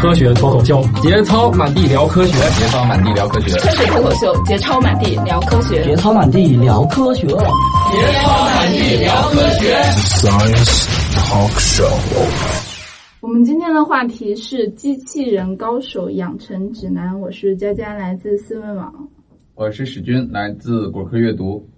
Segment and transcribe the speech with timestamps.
[0.00, 9.76] 科学脱口秀，节操满地聊科学，节操满地聊科学，科学脱口秀，节操满地聊科学，节操满地聊科学，节操满地聊科学。
[10.16, 11.84] Science Talk Show。
[13.20, 17.20] 我们今天的话题是机器人高手养成指南。
[17.20, 18.90] 我是佳佳，来自思问网。
[19.54, 21.68] 我是史军，来自果壳阅读。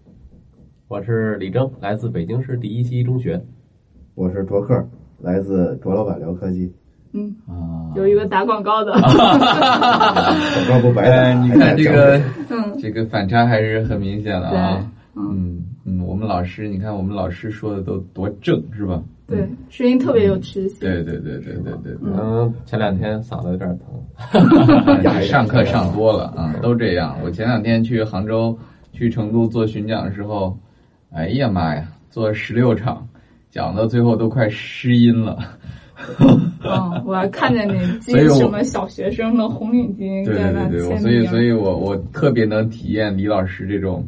[0.87, 3.45] 我是李征，来自北京市第一期中学。
[4.15, 6.73] 我是卓克，来自卓老板聊科技。
[7.13, 7.93] 嗯，啊。
[7.95, 8.93] 有一个打广告的，
[10.67, 12.17] 广告不白你看这个，
[12.51, 14.85] 嗯，这个反差还是很明显的啊。
[15.15, 19.03] 嗯嗯，我们老师，你看我们老师说的都多正，是吧？
[19.27, 20.81] 对，声音特别有磁性。
[20.81, 21.97] 对对对对对对。
[22.03, 27.19] 嗯，前两天嗓子有点疼， 上课上多了啊，都这样。
[27.23, 28.57] 我前两天去杭州、
[28.93, 30.57] 去成都做巡讲的时候，
[31.13, 33.07] 哎呀妈呀，做十六场，
[33.51, 35.39] 讲到最后都快失音了。
[36.19, 44.07] 嗯， 我还看见你系什么小学生的红领巾在那签所以，所以我我特别能体验李老师这种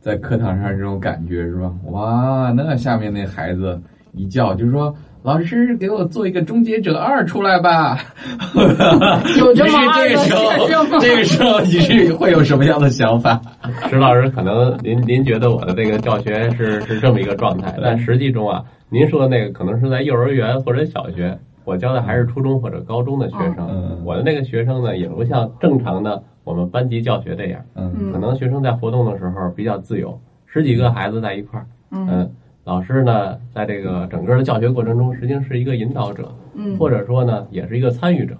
[0.00, 1.72] 在课堂上这种感觉，是吧？
[1.86, 3.80] 哇，那下面那孩子。
[4.16, 4.94] 一叫就是说，
[5.24, 7.98] 老师给我做一个终结者二出来吧。
[9.38, 13.40] 有这么这个时候， 这个时候你是会有什么样的想法？
[13.88, 24.04] 石老师，可能您您觉得我的这个教学是是这么一个状态，但实际中啊，您说的那个可能是在幼儿园或者小学，我教的还是初中或者高中的学生。
[24.04, 32.30] 我的那个学生呢，也不像正常的我们班级教学这样，嗯，可能学生在活动的时候比较自由，十几个孩子在一块儿，嗯。
[32.64, 38.34] 老师呢，在这个整个的教学过程中，实际上是一个引导者，嗯，或者说呢，也是一个参与者，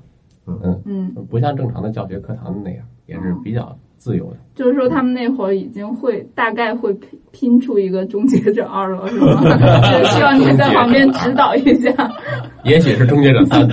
[0.47, 4.39] 嗯嗯，不像正常的教学课堂那样，也是比较自由的。
[4.55, 9.43] 就是说，他们那会儿已经会大概会拼拼出一个终结者二了，是吗？
[10.17, 11.93] 希望您在旁边指导一下。
[12.65, 13.61] 也许是终结者三。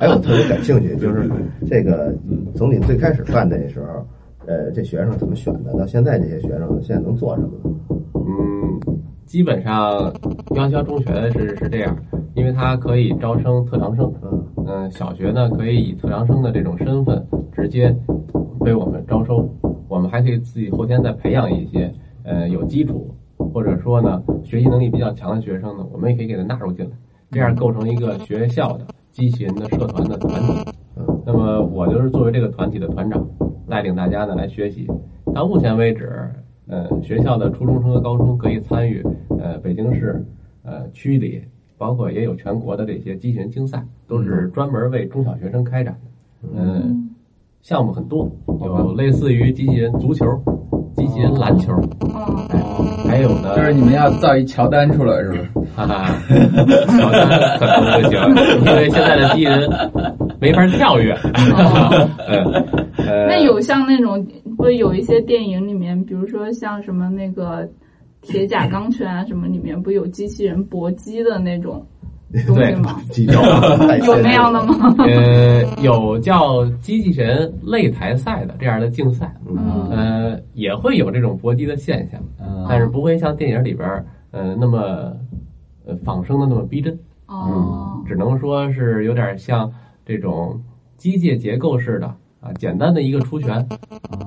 [0.00, 1.30] 哎，我特别感兴趣，就是
[1.68, 2.14] 这个
[2.54, 4.06] 从你最开始办那时候，
[4.46, 5.72] 呃，这学生怎么选的？
[5.78, 7.50] 到现在这些学生现在能做什么？
[8.14, 8.49] 嗯，
[9.30, 10.12] 基本上
[10.56, 11.96] 幺幺中学是是这样，
[12.34, 14.12] 因为它可以招生特长生。
[14.66, 17.96] 嗯小学呢可以以特长生的这种身份直接
[18.64, 19.48] 被我们招收，
[19.86, 26.90] 我们还可以自己后天再培养一些呃有基础或者说呢学习能力比较强的学生呢，我们也可以给他纳入进来，
[27.30, 30.72] 这样构成一个学校的机器人的社团的团体。
[31.24, 33.24] 那么我就是作为这个团体的团长，
[33.68, 34.88] 带领大家呢来学习。
[35.32, 36.28] 到目前为止。
[36.70, 39.04] 呃，学校的初中生和高中可以参与
[39.40, 40.24] 呃北京市
[40.62, 41.42] 呃区里，
[41.76, 46.48] 包括也有全国的这些机器人竞赛，都是专门为中小学生开展的。
[46.54, 47.10] 嗯，
[47.60, 48.30] 项目很多，
[48.64, 50.24] 有类似于机器人足球、
[50.96, 51.72] 机器人篮球，
[53.04, 55.48] 还有呢，就是你们要造一乔丹出来是吧？
[55.74, 56.14] 哈哈，
[56.86, 58.20] 乔丹可能不行，
[58.64, 59.68] 因为现在的机器人
[60.40, 61.16] 没法跳跃。
[63.28, 64.26] 那有像那种。
[64.58, 67.64] 会有一些电影里面，比如说像什么那个
[68.20, 71.82] 《铁甲钢拳》啊，什么里面不有机器人搏击的那种
[72.46, 73.00] 东西吗？
[74.04, 74.94] 有那样的吗？
[74.98, 79.34] 呃，有叫机器人擂台赛的这样的竞赛，
[79.90, 82.20] 呃，也会有这种搏击的现象，
[82.68, 83.88] 但是不会像电影里边
[84.32, 85.10] 呃那么
[85.86, 86.92] 呃仿生的那么逼真，
[87.30, 89.72] 嗯，只能说是有点像
[90.10, 90.60] 这种
[90.96, 92.12] 机械结构式的。
[92.40, 93.62] 啊，简单的一个出拳，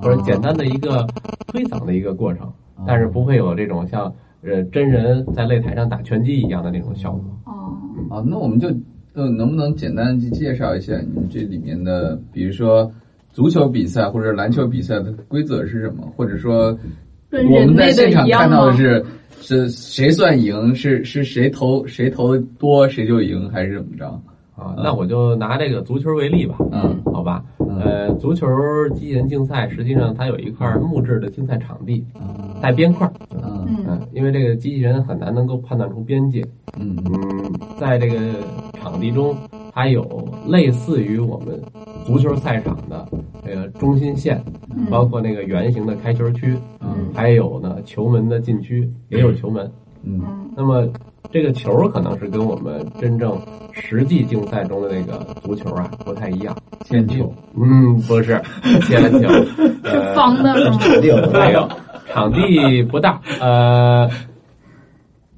[0.00, 1.04] 或者简单的一个
[1.48, 2.48] 推搡的一个过程，
[2.86, 4.02] 但是不会有这种像
[4.40, 7.24] 呃真人在擂台上打拳击一样的那种效果。
[7.46, 7.74] 哦，
[8.08, 8.68] 啊，那我们就
[9.14, 12.88] 呃能不能简单去介绍一下你们这里面的，比如说
[13.32, 16.06] 足球比赛或者篮球比赛的规则是什么？
[16.16, 16.78] 或者说
[17.32, 19.04] 我们在现场看到的是
[19.40, 20.72] 是谁算赢？
[20.72, 24.22] 是是谁投谁投的多谁就赢，还是怎么着？
[24.56, 26.56] 啊，那我就拿这个足球为例吧。
[26.70, 27.44] 嗯，好吧。
[27.58, 28.46] 呃，足球
[28.94, 32.04] 机器人竞赛，实际上它有一块木质的竞赛场地，
[32.62, 33.10] 带边块。
[33.32, 36.44] 嗯嗯，因为这个机器人很难能够判断出边界。
[36.78, 38.16] 嗯嗯，在这个
[38.74, 39.34] 场地中，
[39.72, 41.60] 它有类似于我们
[42.06, 43.08] 足球赛场的
[43.44, 44.40] 这个中心线，
[44.88, 49.68] 包括那个圆形的开球区，嗯，还有呢球门的禁区也有球门。
[50.04, 50.20] 嗯，
[50.56, 50.86] 那么。
[51.30, 53.40] 这个球可能是跟我们真正
[53.72, 56.56] 实际竞赛中的那个足球啊不太一样。
[56.84, 57.32] 铅球？
[57.56, 58.40] 嗯，不是
[58.82, 59.28] 铅球，
[59.84, 60.78] 是方的吗？
[61.32, 61.68] 没有，
[62.06, 64.08] 场地不大，呃，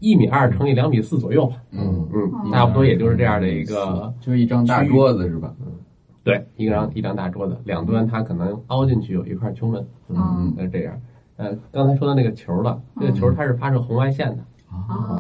[0.01, 1.51] 一米二乘以两米四左右。
[1.71, 5.55] 嗯嗯，差不多也就是这样的一个，就是一张大桌子是吧？
[5.61, 5.73] 嗯，
[6.25, 9.87] 对，一张一张大桌子，两端它可能凹进去有一块球门。
[10.09, 10.95] 嗯，是这样。
[11.37, 14.39] 呃，刚才说的那个球了，这个球它是发射红外线的。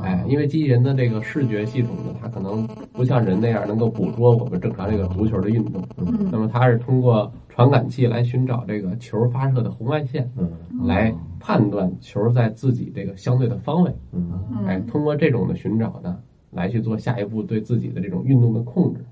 [0.02, 5.82] 哎，因为机器人的这个视觉系统呢，它可能不像人那样能够捕捉我们正常这个足球的运动。
[5.98, 10.50] 嗯，那么它是通过传感器来寻找这个球发射的红外线，嗯，
[10.86, 13.92] 来判断球在自己这个相对的方位。
[14.12, 14.32] 嗯，
[14.66, 16.16] 哎，通过这种的寻找呢，
[16.50, 19.04] 来去做下一步对自己的这种运动的控制，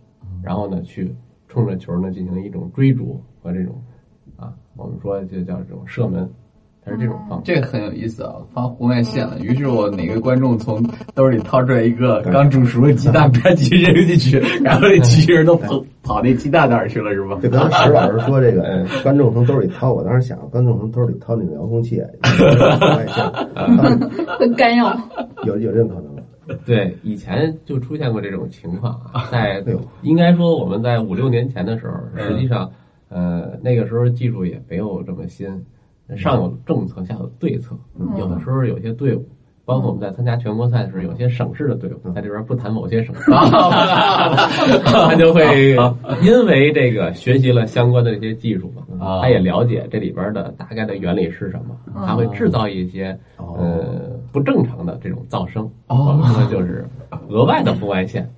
[0.43, 1.15] 然后呢，去
[1.49, 3.75] 冲着球呢进行一种追逐和这种
[4.37, 6.29] 啊，我们说就叫这种射门。
[6.85, 9.39] 它是这种方法，这个很有意思啊，发红外线了。
[9.41, 10.83] 于是我哪个观众从
[11.15, 17.39] 兜里掏出来一个刚煮熟的鸡蛋， 啪叽扔进去， 然后那机器人都跑跑那鸡蛋那儿去了，是吧？
[17.43, 23.25] 就当时老师说这个，观众从兜里掏，我当时想，观众从兜里掏那个遥控器，红外线
[24.39, 24.95] 会干扰，
[25.45, 26.15] 有有这种可能。
[26.67, 29.65] 对，以前就出现过这种情况啊，在
[30.03, 32.71] 应该说我们在五六年前的时候，实际上
[33.09, 35.49] 呃那个时候技术也没有这么新。
[36.17, 37.77] 上有政策，下有对策。
[38.19, 39.27] 有的时候有些队伍，
[39.65, 43.15] 包括我们在参加全国赛的时候，有些省市的队伍在这边不谈某些省，
[44.85, 45.75] 他就会
[46.23, 48.83] 因为这个学习了相关的这些技术嘛，
[49.23, 51.75] 他也了解这里边的大概的原理是什么，
[52.07, 56.87] 他会制造一些呃不正常的这种噪声，我们说就是
[57.29, 58.29] 额外的红外线，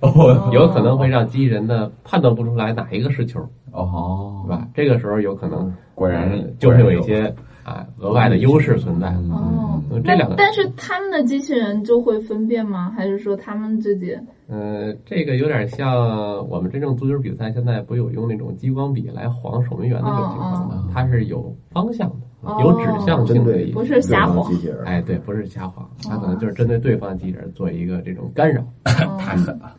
[0.53, 3.41] 有可能会让机器人呢判断不出来哪一个是球，
[3.71, 4.65] 哦，是吧？
[4.73, 7.35] 这个时候有可能果然就会有一些。
[7.67, 9.83] 啊，额外的优势存在哦。
[10.05, 12.93] 这两个，但是他们的机器人就会分辨吗？
[12.95, 14.17] 还是说他们自己？
[14.47, 20.89] 呃，这个有点像我们真正足球比赛，现在不有用那种激光笔来晃守门员的这种情况吗？
[20.93, 24.49] 它是有方向的，有指向性的，不是瞎晃。
[24.85, 28.63] 哎，对，不是瞎晃，它可能就是针对对方的机器人做一个这种干扰。
[29.19, 29.75] 太狠了，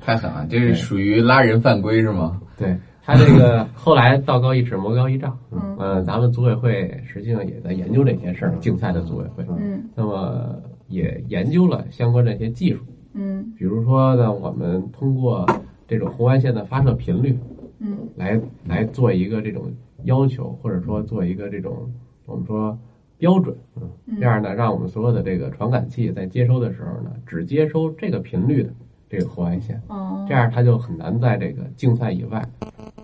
[0.00, 0.46] 太狠了！
[0.48, 2.40] 这是属于拉人犯规是吗？
[2.56, 2.76] 对。
[3.06, 5.36] 他这个后来道高一尺，魔高一丈。
[5.50, 9.44] 嗯，咱们组委会实际上也在研究这些事儿，竞赛的组委会。
[9.58, 10.58] 嗯，那么
[10.88, 12.80] 也研究了相关这些技术。
[13.12, 15.46] 嗯，比如说呢，我们通过
[15.86, 17.38] 这种红外线的发射频率，
[17.78, 19.70] 嗯，来来做一个这种
[20.04, 21.92] 要求，或者说做一个这种
[22.24, 22.78] 我们说
[23.18, 23.54] 标准。
[23.76, 28.70] 嗯，这样呢，让我们所有的这个传感器在接收的时候呢，只接收这个频率的。
[29.14, 29.80] 这个红外线，
[30.28, 32.44] 这样它就很难在这个竞赛以外，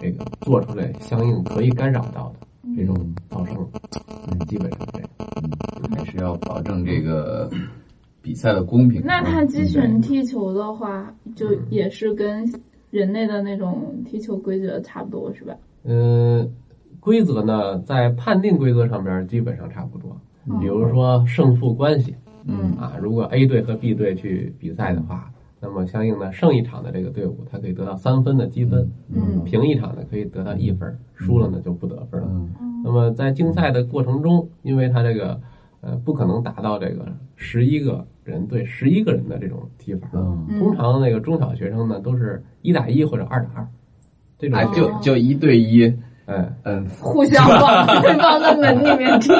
[0.00, 2.46] 这个做出来相应可以干扰到的
[2.76, 2.96] 这种
[3.30, 3.56] 噪声，
[4.48, 5.08] 基本上这样，
[5.96, 7.48] 还是要保证这个
[8.20, 9.00] 比赛的公平。
[9.04, 12.44] 那他机器人踢球的话，就也是跟
[12.90, 15.54] 人类的那种踢球规则差不多，是吧？
[15.84, 16.52] 嗯，
[16.98, 20.20] 规则呢，在判定规则上边基本上差不多。
[20.60, 22.16] 比如说胜负关系，
[22.46, 25.30] 嗯啊，如果 A 队和 B 队去比赛的话。
[25.62, 28.82] 那么相应的胜一场的这个队伍，它可以得到三分的积分；
[29.14, 32.28] 嗯，平一场呢可以得到一分，输了呢就不得分了。
[32.82, 35.38] 那么在竞赛的过程中，因为他这个
[35.82, 40.08] 呃不可能达到这个十一个人对十一个人的这种踢法，
[40.58, 43.66] 通常那个中小学生呢都是一打一或者二打二，
[44.38, 45.84] 这种就就一对一，
[46.24, 49.30] 嗯嗯，互相往对方的门里面踢。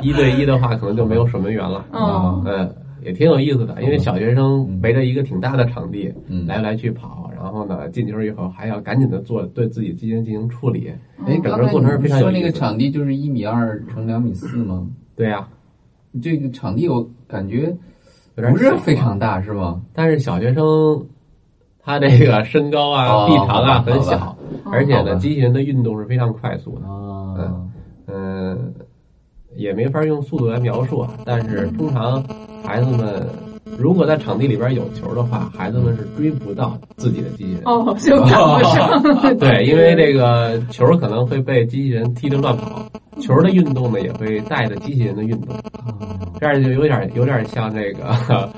[0.00, 1.84] 一对一的话，可能就没有守门员了。
[1.92, 2.74] 嗯嗯。
[3.06, 10.92] 也挺有意思的，因为小学生围着一个挺大的场地，嗯，来来去跑，然后呢进球以后还要赶紧的做对自己进行进行处理，
[11.24, 12.40] 哎，整个过程是非常有意思。
[12.40, 14.84] 那个场地就是一米二乘两米四吗？
[15.14, 15.46] 对呀，
[16.20, 17.72] 这个场地我感觉
[18.34, 19.80] 不是非常大，是吗？
[19.94, 21.06] 但是小学生
[21.78, 27.70] 他这个身高啊、臂长啊很小，而且呢机器人的运动是非常快速的，嗯
[28.08, 28.74] 嗯。
[29.54, 32.22] 也没法用速度来描述啊，但是通常
[32.66, 33.26] 孩子们
[33.78, 39.02] 如果在场地里边有球的话，孩子们是追不到自己的机器人哦，就赶不上。
[39.38, 42.84] 对，因为这个球可能会被机器人踢得乱跑，
[43.20, 45.56] 球的运动呢也会带着机器人的运动，
[46.40, 48.50] 这样就有点有点像这个。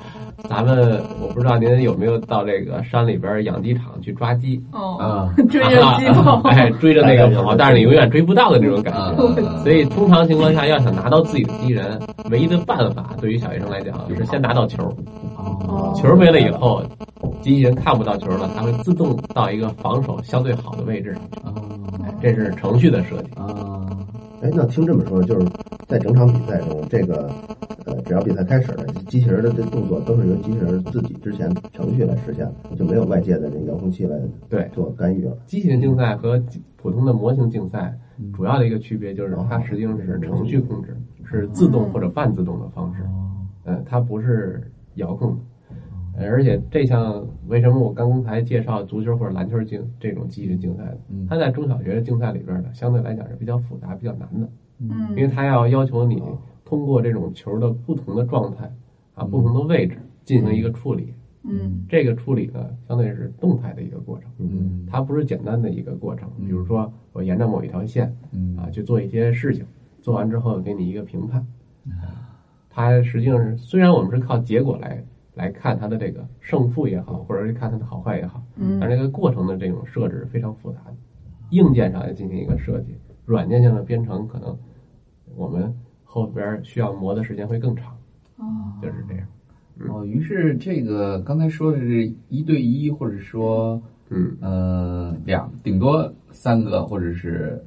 [0.49, 9.42] 咱们我不知道您有没有到这个山里边养鸡场去抓鸡哦， 追着鸡跑， 哎，追着那个跑， 但是你永远追不到的这种感觉。
[9.62, 11.99] 所以通常情况下，要想拿到自己的机器人，
[12.30, 14.95] 唯一的办法对于小学生来讲就是先拿到球。
[15.38, 16.83] 哦，球没了以后，
[17.40, 21.16] 机器人看不到球了，它会自动到一个防守相对好的位置。
[21.45, 21.54] 哦，
[22.21, 23.30] 这是程序的设计。
[23.35, 23.88] 啊，
[24.42, 25.47] 哎，那听这么说，就是
[25.87, 27.30] 在整场比赛中，这个。
[27.87, 34.14] 呃，只要比赛开始了，机器人的这动作都是由机器人自己之前程序来实现的，就没有外界的这遥控器来
[34.47, 35.35] 对做干预了。
[35.47, 36.38] 机器人竞赛和
[36.76, 37.99] 普通的模型竞赛
[38.35, 43.02] 主要的一个区别就是，它实际上是程序控制，是自动或者半自动的方式。
[43.64, 45.40] 嗯，它不是遥控的。
[46.21, 54.49] 而且这项为什么我刚才介绍足球或者篮球竞这种机器人竞赛的，它在中小学的竞赛里边呢，相对来讲是比较复杂、比较难的。
[54.81, 56.23] 嗯，因为它要要求你。
[56.64, 58.71] 通过这种球的不同的状态
[59.14, 61.14] 啊，不同的位置进行一个处理。
[61.45, 64.31] 嗯，这个处理呢，相对是动态的一个过程。
[64.37, 66.28] 嗯，它不是简单的一个过程。
[66.45, 69.64] 比如说，我沿着某一条线，嗯啊，去做一些事情，
[70.02, 71.47] 做完之后给你一个评判。
[72.78, 75.04] 它实际上是，虽然我们是靠结果来
[75.35, 80.94] 来看它的这个胜负也好，或者是看它的好坏也好，嗯，但这个过程的这种设置是非常复杂的。
[81.50, 82.94] 硬件上要进行一个设计，
[83.25, 84.56] 软件上的编程可能
[85.35, 87.97] 我们后边需要磨的时间会更长。
[88.37, 88.44] 哦，
[88.80, 89.26] 就是这样。
[89.88, 97.61] 哦，于是这个刚才说的是一对一，或者说，嗯呃，两顶多三个，或者是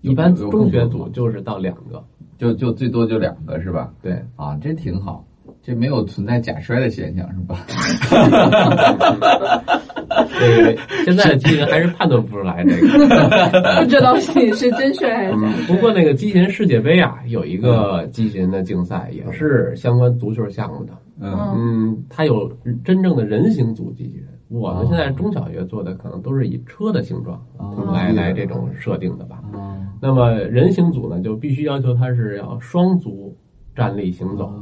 [0.00, 2.04] 一般中学组就是到两个，
[2.38, 3.92] 就就最多就两个是吧？
[4.00, 5.22] 对啊，这挺好，
[5.62, 7.66] 这没有存在假摔的现象是吧？
[10.38, 15.66] 对，现在的机器人还是判断不出来这个，不知道是是真摔还是假摔。
[15.66, 20.92] 不过那个机器人世界杯啊，有一个机器人的竞赛，也是相关足球项目的。
[21.20, 22.52] 嗯嗯，它有
[22.84, 24.28] 真正的人形组机器人。
[24.48, 27.40] 我们现在中小学做的可能都是以车的形状
[27.92, 29.42] 来来这种设定的吧。
[30.00, 33.36] 那么人形组呢，就必须要求它是要双足
[33.74, 34.52] 站立行走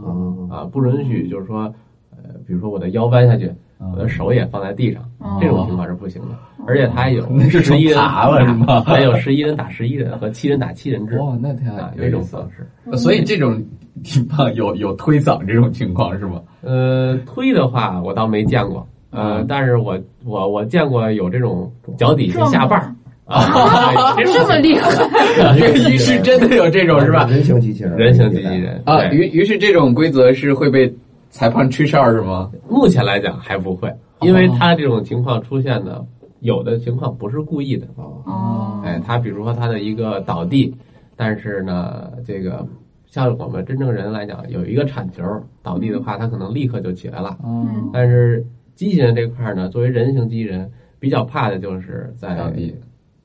[0.50, 1.72] 啊，不允许就是说，
[2.10, 3.52] 呃，比如说我的腰弯下去。
[3.78, 5.02] 我的手也放在地上，
[5.38, 6.28] 这种情况是不行的。
[6.66, 8.80] 而且它有十一人了是吗？
[8.80, 11.18] 还有十一人打十一人和七人打七人制。
[11.18, 11.66] 哇，那挺
[11.96, 12.66] 有一种方式。
[12.96, 13.62] 所以这种
[14.02, 16.40] 地方有有推搡这种情况是吗？
[16.62, 22.94] 呃，推的话我倒没见过，呃，但是我我我见过有这种脚底下下绊儿
[23.24, 24.90] 啊， 这么厉害。
[25.90, 27.26] 于是真的有这种是吧？
[27.30, 29.04] 人形机器人，人形机器人啊。
[29.12, 30.92] 于于是这种规则是会被。
[31.28, 32.50] 裁判吹哨是吗？
[32.66, 33.92] 目前来讲还不会，
[34.22, 36.02] 因为他这种情况出现的，
[36.40, 37.86] 有的情况不是故意的。
[37.96, 40.72] 哦，哎，他比如说他的一个倒地，
[41.14, 42.64] 但是呢，这个
[43.06, 45.22] 像我们真正人来讲，有一个铲球
[45.62, 47.36] 倒地的话，他可能立刻就起来了。
[47.44, 48.42] 嗯，但是
[48.76, 52.36] 机器人这块呢，作为人形机器人，比较怕的就是在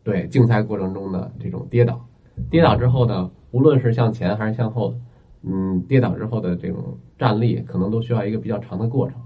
[0.03, 2.03] 对竞赛过程中的这种跌倒，
[2.49, 4.91] 跌倒之后呢，无论是向前还是向后。
[5.43, 9.17] 嗯，跌倒之后的这种站立，可能都需要一个比较长的过程。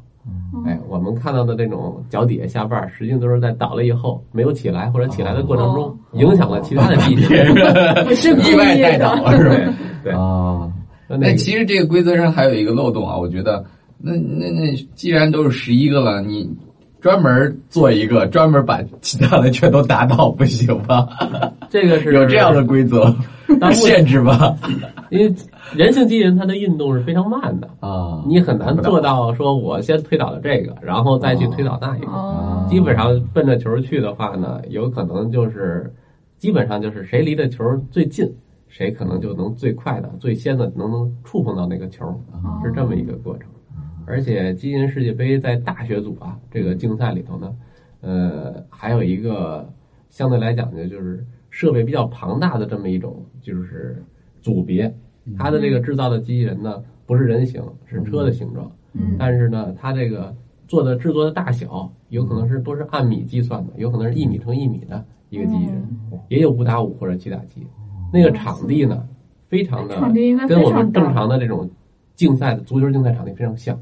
[0.65, 7.53] 哎，我们看到的这种脚底下下绊，实际上都是在倒了以后没有起来或者起来的过程中，影响了其他的机器人，
[8.15, 9.73] 是意外带倒是吧？
[10.05, 10.71] 对啊，
[11.09, 13.65] 那其实这个规则上还有一个漏洞啊，我觉得，
[13.97, 16.49] 那那那既然都是十一个了，你
[17.01, 21.07] 专门做一个，专门把其他的全都打倒，不行吗？
[21.69, 23.15] 这个是有这样的规则
[23.73, 24.55] 限制吗？
[25.11, 25.33] 因为
[25.75, 32.07] 人性机器人它的运动是非常慢的啊，你很难做到说我先推倒了这个，然后再去推倒那一个。
[32.07, 35.91] 啊，基本上奔着球去的话呢，有可能就是
[36.37, 38.31] 基本上就是谁离的球最近，
[38.67, 42.05] 谁可能就能最快的、最先的能能触碰到那个球，
[42.63, 43.47] 是这么一个过程。
[44.05, 47.55] 而且机器人世界杯在大学组啊这个竞赛里头呢，
[48.01, 49.67] 呃，还有一个
[50.09, 54.03] 相对来讲呢，就是设备比较庞大的这么一种就是
[54.41, 54.93] 组别。
[55.37, 58.71] 它的这个制造的机器人呢，不是人形，是车的形状。
[58.93, 60.35] 嗯，但是呢，它这个
[60.67, 65.83] 做的制作的大小，有可能是都是按米计算的，有可能是一米乘一米的一个机器人，
[66.29, 67.65] 也有五打五或者七打七。
[68.13, 69.03] 那个场地呢，
[69.49, 69.95] 非常的
[70.47, 71.67] 跟我们正常的这种
[72.13, 73.75] 竞赛的足球竞赛场地非常像，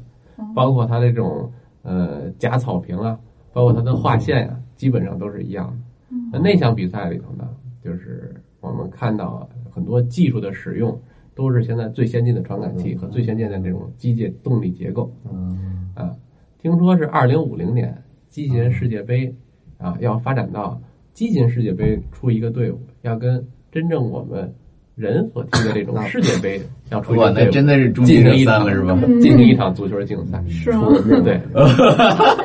[0.54, 1.50] 包括它这种
[1.82, 3.18] 呃假草坪啊，
[3.52, 6.16] 包括它的划线呀、啊，基本上都是一样的。
[6.32, 7.48] 那那项比赛里头呢，
[7.82, 10.98] 就是我们看到很多技术的使用。
[11.36, 15.12] 都是现在最先进的传感器和最先进的这种机械动力结构。
[15.28, 16.14] 嗯啊，
[16.58, 17.92] 听说是二零五零年
[18.28, 19.34] 机器人世界杯
[19.76, 20.80] 啊要发展到
[21.12, 24.54] 机器人世界杯出一个队伍，要跟真正我们
[24.96, 26.60] 人所踢的这种世界杯
[26.90, 28.96] 要出一个队伍，真的是进行一场了是吧？
[29.20, 30.86] 进行一场足球竞赛，是吗？
[31.24, 31.40] 对，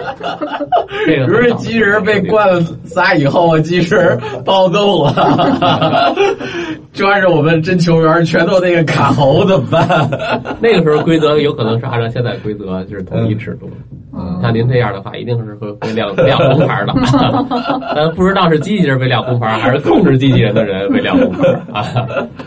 [1.05, 6.13] 这个不是机器人被灌了仨以后，机器人暴动了。
[6.91, 9.87] 抓着我们真球员全都那个卡喉怎么办？
[10.59, 13.69] 那个时候规则有可能是按照现在规则就是统一尺度。
[14.11, 16.93] 嗯，像您这样的话，一定是会会亮亮红牌的。
[17.95, 21.85] 但不知道是机器人被亮红牌，还是控制机器人的人被亮红牌啊？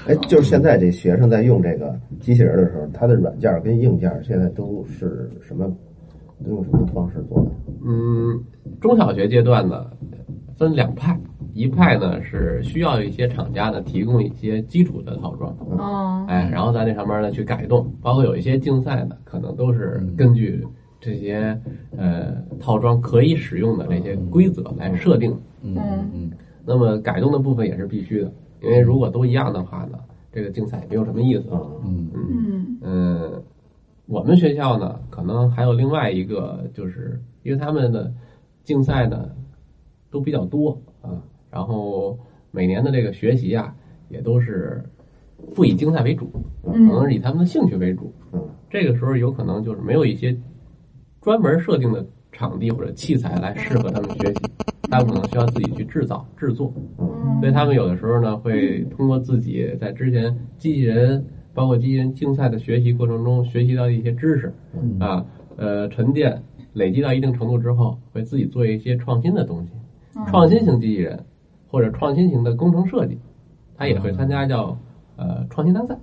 [0.09, 5.67] 哎，就是现在这学生在用这个机器人的时候，它的软件跟硬件现在都是什么？
[6.43, 7.51] 都用什么方式做的？
[7.85, 8.43] 嗯，
[8.81, 9.87] 中小学阶段呢，
[10.57, 11.19] 分两派。
[11.55, 20.67] 一派呢是需要一些厂家呢提供一些基础的套装，哦，哎，然后在那上面呢去改动，包括有一些竞赛呢，可能都是根据
[20.99, 21.61] 这些
[21.95, 25.37] 呃套装可以使用的这些规则来设定。
[25.61, 25.77] 嗯
[26.15, 26.31] 嗯，
[26.65, 28.33] 那么改动的部分也是必须的，
[28.63, 29.99] 因为如果都一样的话呢，
[30.33, 31.51] 这个竞赛也没有什么意思。
[31.85, 33.43] 嗯嗯嗯，
[34.06, 38.12] 我们学校呢，可能还有另外一个，就是因为他们的
[38.64, 39.30] 竞赛呢
[40.11, 42.18] 都比较多啊，然后
[42.50, 43.75] 每年的这个学习啊，
[44.09, 44.85] 也都是
[45.54, 46.30] 不以竞赛为主，
[46.62, 48.12] 可能是以他们的兴趣为主。
[48.32, 50.37] 嗯，这个时候有可能就是没有一些
[51.21, 54.40] 专门设定的场地或者器材来适合他们学习，
[54.90, 56.73] 他们可能需要自己去制造制作。
[57.40, 61.25] 所以他们有的时候呢，会通过自己在之前机器人。
[61.54, 64.54] 包括机器人竞赛的学习过程中，学习到一些知识，
[64.99, 65.25] 啊，
[65.56, 66.42] 呃，沉淀
[66.73, 69.71] 累积到一定程度之后，会自己做一些创新的东西。
[70.28, 71.25] 创新型机器人
[71.68, 73.18] 或者创新型的工程设计，
[73.76, 74.78] 他也会参加叫
[75.16, 75.99] 呃创新大赛，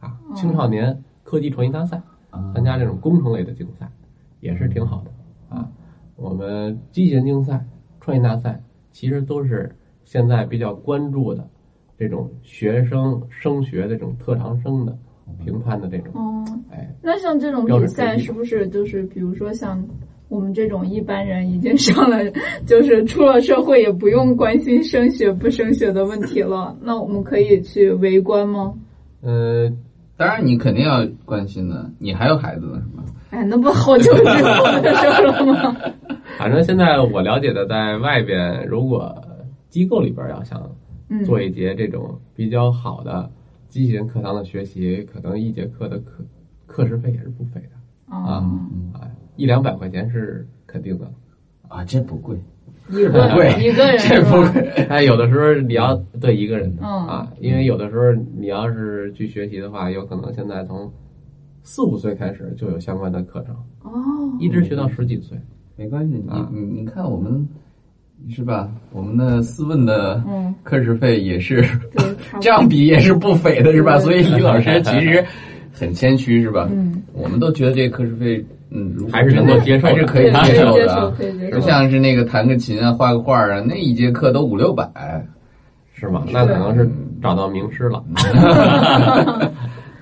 [0.00, 2.00] 啊，青少年科技创新大赛，
[2.54, 3.88] 参加这种工程类的竞赛，
[4.40, 5.70] 也是挺好的啊。
[6.16, 7.64] 我们机器人竞赛、
[8.00, 11.48] 创新大赛其实都是现在比较关注的。
[12.02, 14.92] 这种学生升学的这种特长生的
[15.44, 19.80] 评判的这种，哦，哎，那像这种比赛是不是就是比如说像
[20.28, 22.18] 我们这种一般人已经上了，
[22.66, 26.76] 就是出了社会也不用关心升学不升学的问题了？
[26.82, 28.74] 那我们可以去围观吗？
[29.22, 29.70] 呃，
[30.16, 33.04] 当然你肯定要关心的，你还有孩子呢，是吗？
[33.30, 35.76] 哎，那不好久之后的事了吗？
[36.36, 39.14] 反正现在我了解的，在外边如果
[39.68, 40.60] 机构里边要想。
[41.24, 43.30] 做一节这种比较好的
[43.68, 46.24] 机器人课堂的学习，可能一节课的课
[46.66, 48.44] 课时费也是不菲的啊
[48.92, 51.10] 啊，一两百块钱是肯定的
[51.68, 52.36] 啊，这不贵，
[52.90, 54.60] 一个 贵一个人这不贵。
[54.88, 60.92] 哎，有的时候你要对一个人的啊，因为有的时候你要是去学习的话，有可能现在从
[61.62, 63.92] 四五岁开始就有相关的课程哦，
[64.40, 65.38] 一直学到十几岁，
[65.76, 67.48] 没关系，你你你看我们。
[68.30, 68.68] 是吧？
[68.92, 70.22] 我们的思问的
[70.62, 71.64] 课时费也是
[72.40, 73.98] 这样比也是不菲的，是吧？
[73.98, 75.24] 所以李老师其实
[75.72, 76.68] 很谦虚，是吧？
[76.70, 81.12] 嗯，我们都觉得这课时费，嗯，还是能够接受，还是可以接受的。
[81.50, 84.88] 不像是那个弹个琴啊、画个画啊，那一节课都五六百，
[85.94, 86.24] 是吗？
[86.32, 86.88] 那可能是
[87.20, 88.02] 找到名师了。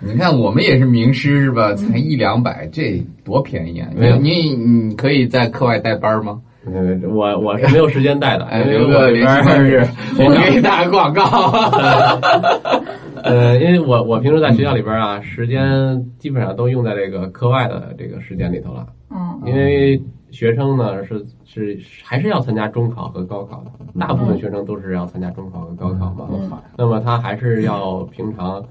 [0.02, 1.74] 你看，我们也是名师，是吧？
[1.74, 3.88] 才一两百，这多便宜啊！
[3.94, 6.40] 没有你，你可以在课外带班吗？
[7.08, 9.86] 我我是没有时间带的，哎，刘哥联系方式，
[10.18, 11.22] 我给你打个广告。
[13.22, 18.86] 呃，因为我我平时在学校里边啊，时间基本上都用在这个课外的这个时间里头了。
[19.10, 26.62] 嗯，因为学生呢是是还是要参加中考和高考的，大部分学生都是要参加中考和高考嘛。
[26.78, 28.62] 那么他还是要平常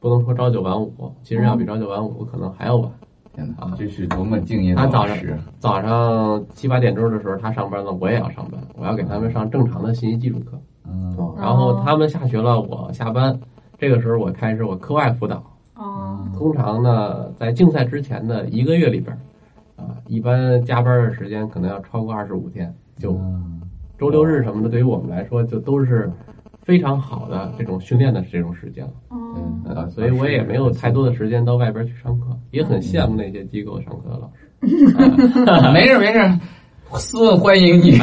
[0.00, 2.90] 不能说朝九晚五，其实要比朝九晚五可能还要晚。
[3.34, 5.36] 天哪，这是多么敬业的老师！
[5.58, 10.58] 早上七八点钟的时候，他上班了，我也要上班，我要给他们上正常的信息技术课。
[10.86, 13.38] 嗯，然后他们下学了，我下班，
[13.76, 15.42] 这个时候我开始我课外辅导。
[15.74, 19.16] 哦，通常呢，在竞赛之前的一个月里边，
[19.76, 23.18] 啊，一般加班的时间可能要超过二十五天，就
[23.98, 26.10] 周六日什么的，对于我们来说就都是。
[26.62, 28.92] 非常好的这种训练的这种时间了，
[29.36, 34.50] 嗯，所以我也没有太多的时间到外边去上课，也很羡慕那些机构上课的老师。
[35.72, 36.18] 没事没事，
[36.94, 37.98] 斯文欢迎你。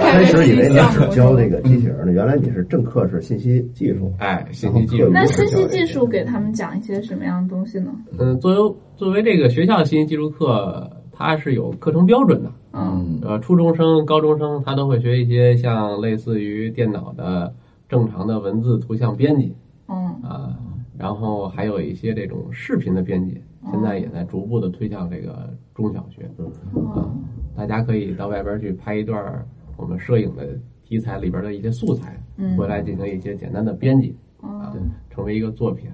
[0.00, 4.12] 开始以为你是教那个机器人的，原来你是正课是信息技术。
[4.18, 5.08] 哎，信息技术。
[5.12, 7.90] 那信息技术给他们讲一些什么样的东西呢？
[8.18, 12.50] 嗯，作为作为这个学校信息技术课，它是有课程标准的。
[12.72, 17.52] 嗯，呃，初中生、高中生他都会学一些像类似于电脑的
[17.90, 19.52] 正常的文字、图像编辑，
[19.88, 20.56] 嗯啊，
[20.96, 26.30] 然后还有一些这种视频的编辑，现在也在逐步的推向这个中小学，
[26.94, 27.10] 啊，
[27.56, 29.44] 大家可以到外边去拍一段
[29.76, 32.16] 我们摄影的题材里边的一些素材，
[32.56, 34.72] 回来进行一些简单的编辑，啊，
[35.10, 35.90] 成为一个作品，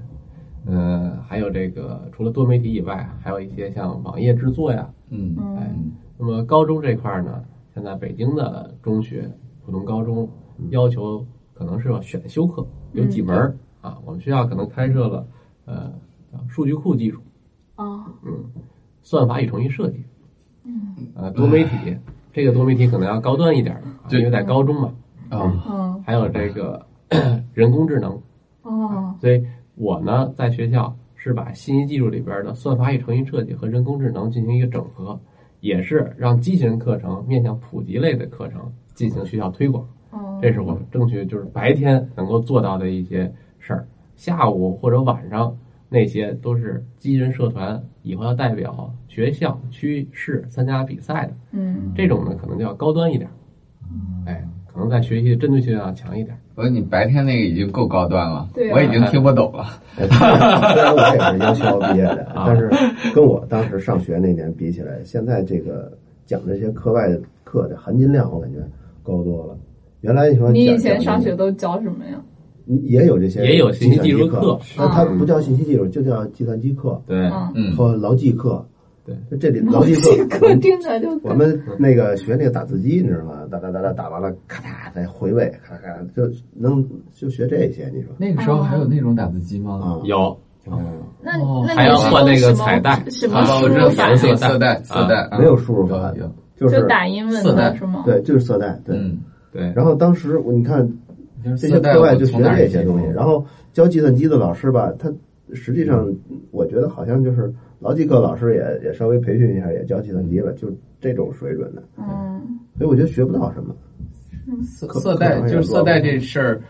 [0.67, 5.75] 呃，还有这个除了多媒体以外，还有一些像网页制作呀，嗯，哎。
[6.19, 7.43] 那么高中这块呢，
[7.75, 9.31] 现在北京的中学、
[9.65, 10.27] 普通高中
[10.71, 11.27] 要求
[11.57, 13.35] 可能是要选修课，有几门
[13.81, 13.97] 啊？
[14.05, 15.27] 我们学校可能开设了
[15.65, 15.93] 呃，
[16.49, 17.19] 数据库技术
[17.77, 18.45] 啊，嗯，
[19.03, 20.05] 算法与程序设计，
[20.65, 21.97] 嗯，呃，多媒体，
[22.33, 24.93] 这个多媒体可能要高端一点，因为在高中嘛
[25.31, 26.85] 啊，还有这个
[27.55, 28.21] 人工智能
[28.63, 29.43] 哦，所以
[29.77, 35.19] 我呢在学校是把信息技术里边的算法与程序设计和人工智能进行一个整合。
[35.61, 39.85] 也是让机器人课程面向普及类的课程进行学校推广，
[40.41, 43.87] 这是我们争取就是白天能够做到的一些事儿。
[44.15, 45.57] 下午或者晚上
[45.89, 53.29] 那些都是机器人社团以后要代表学校、区市参加比赛的，嗯，这种呢可能就要高端一点，
[54.27, 56.37] 哎，可能能在学习的针对性要强一点。
[56.55, 59.65] 我说你白天那个已经够高端了，对啊我已经听不懂了。
[59.97, 60.07] 虽
[60.83, 62.71] 然我也是央校毕业的，但是
[63.15, 65.93] 跟我当时上学那年比起来，现在这个
[66.25, 68.59] 讲这些课外的课的含金量，我感觉
[69.03, 69.57] 高多了。
[70.07, 72.13] 原来你说你以前上学都教什么呀？
[72.65, 77.29] 你也有这些，也有信息技术课课，那它不叫信息技术，就叫计算机课对，
[77.77, 78.65] 和劳技课。
[79.05, 83.43] 对，这里劳劳技课课听起来就我们那个学那个打字机，你知道吗？
[83.49, 87.89] 打打打打打完了，咔嚓再回位，咔咔就能就学这些。
[87.95, 89.75] 你说那个时候还有那种打字机吗？
[89.75, 90.03] 啊？
[90.05, 90.37] 有
[90.69, 91.33] 嗯那
[91.77, 94.19] 还要换那个彩带什么啊，我输入法知道颜？
[94.19, 98.03] 色色色带色带啊没有输入法有有就是打英文色带的是吗？
[98.05, 98.77] 对，就是色带。
[98.85, 99.19] 对，嗯，
[99.57, 100.87] 对，然后当时我你看
[101.43, 105.13] 这些课外就学这些东西，然后教计算机的老师吧，他
[105.53, 106.13] 实际上
[106.51, 110.69] 我觉得好像就是劳技课老师也也稍微培训一下，也教计算机了，就
[111.01, 113.75] 这种水准的，嗯，所以我觉得学不到什么。
[114.63, 116.61] 色可色带就是色带这事儿，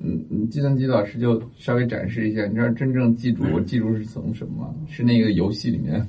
[0.00, 2.46] 嗯，嗯计算机老师就稍微展示一下。
[2.46, 4.74] 你知道真正记住我记住是从什么吗？
[4.88, 6.00] 是那个游戏里面，《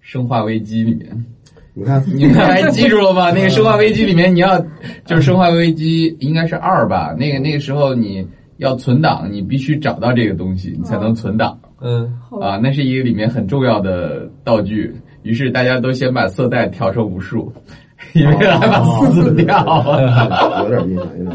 [0.00, 1.26] 生化危机》里面。
[1.74, 3.30] 你看， 你们还记住了吗？
[3.30, 4.58] 那个《生化危机》里面，你要
[5.06, 7.14] 就是《生化危机》应该是二吧？
[7.18, 8.26] 那个那个时候你
[8.58, 12.58] 要存档，你必须找到这个东西，你才能存档嗯，啊。
[12.62, 14.94] 那是一个里面很重要的道具。
[15.22, 17.52] 于是大家都先把色带调成无数，
[18.12, 18.82] 因为害怕
[19.12, 19.56] 死掉。
[20.64, 21.34] 有点印象，有点印象。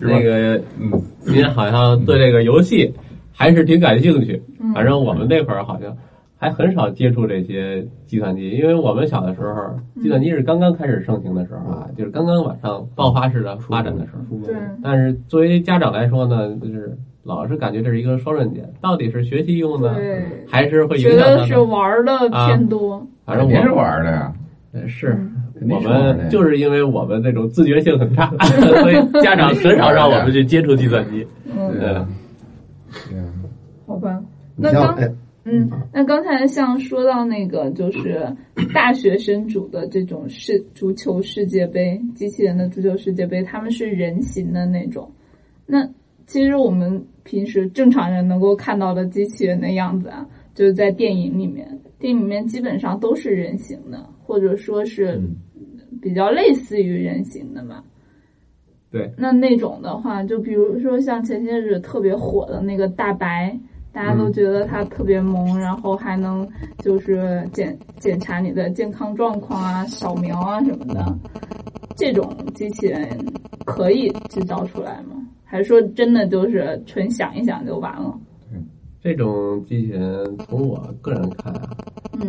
[0.00, 2.92] 那个，嗯，您好像对这个游戏
[3.32, 4.42] 还是挺感兴趣。
[4.74, 5.96] 反正我们那会儿好像
[6.38, 14.36] 还很少接触这些计算机，因为我们小的时候，计算机是刚刚开始盛行的时候啊，就是刚刚往上爆发式的发展的时候。
[14.46, 19.96] 对，但是作为家长来说呢，就是老是感觉这是一个双刃剑，到底是学习用呢，
[20.48, 21.58] 还是会影觉得是？
[21.58, 23.04] 玩的偏多。
[23.26, 24.32] 反正我是玩的呀，
[24.86, 25.18] 是。
[25.58, 25.80] 肯我。
[25.80, 28.32] 们就是因为我们那种自觉性很差，
[28.80, 31.26] 所以家长很少让我们去接触计算机。
[31.46, 32.06] 嗯，
[33.88, 34.20] 好吧。
[34.54, 35.10] 那刚哎，
[35.50, 38.24] 嗯，那刚才像说到那个，就是
[38.74, 45.10] 大学生组的这种世足球世界杯，机器人的足球世界杯，他们是人形的那种。
[45.66, 45.88] 那
[46.26, 51.66] 其实我们平时正常人能够看到的机器人的样子啊，就是在电影里面，
[51.98, 55.36] 电影里面基本上都是人形的，或者说是嗯
[56.02, 57.82] 比较类似于人形的嘛。
[58.90, 63.58] 对，那那种的话，就比如说像前些日特别火的那个大白，
[63.92, 66.48] 大家都觉得它特别萌，然后还能
[66.78, 71.18] 就是检检查你的健康状况啊、扫描啊什么的。
[71.96, 73.08] 这种机器人
[73.64, 75.16] 可以制造出来吗？
[75.44, 78.18] 还是说真的就是纯想一想就完了？
[79.00, 81.70] 这种机器人，从我个人看啊，
[82.20, 82.28] 嗯，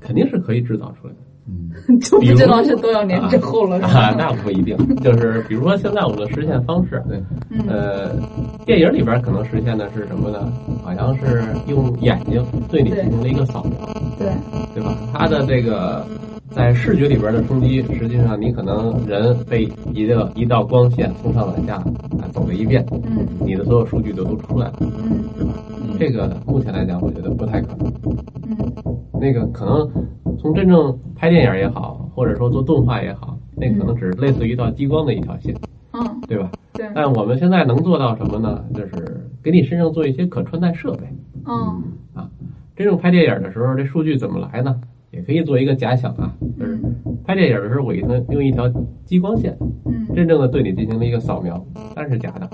[0.00, 1.20] 肯定是可以制造出来的。
[2.00, 4.14] 就不知道是多少年之后了，是啊，吧？
[4.18, 4.76] 那不一定。
[5.02, 8.10] 就是比如说现在我们的实现方式，对，嗯呃，
[8.64, 10.52] 电影里边可能实现的是什么呢？
[10.84, 13.72] 好像是用眼睛对你进行了一个扫描，
[14.18, 14.28] 对，
[14.74, 14.96] 对吧？
[15.12, 16.06] 它的这个
[16.54, 25.96] 在视觉里边的冲击，实际上你可能人被一个一道光线从上往下啊走了一遍，嗯你的所有数据都都出来了，嗯？
[25.98, 27.92] 这个目前来讲，我觉得不太可能。
[28.48, 28.72] 嗯
[29.20, 29.88] 那个可能
[30.36, 35.54] 从真正拍电影也好，或者说做动画也好，那可能只是类似于一道激光的一条线，
[35.92, 36.50] 嗯，对吧？
[36.72, 38.64] 对，但我们现在能做到什么呢？
[38.74, 41.02] 就是给你身上做一些可穿戴设备。
[41.46, 41.82] 嗯
[42.74, 44.80] 真正拍电影的时候，这数据怎么来呢？
[45.22, 46.76] 也可以做一个假想啊，就是
[47.24, 48.68] 拍电影的时候，我一能用一条
[49.04, 49.56] 激光线，
[49.86, 52.50] 嗯真正的对你进行了一个扫描，但是假的，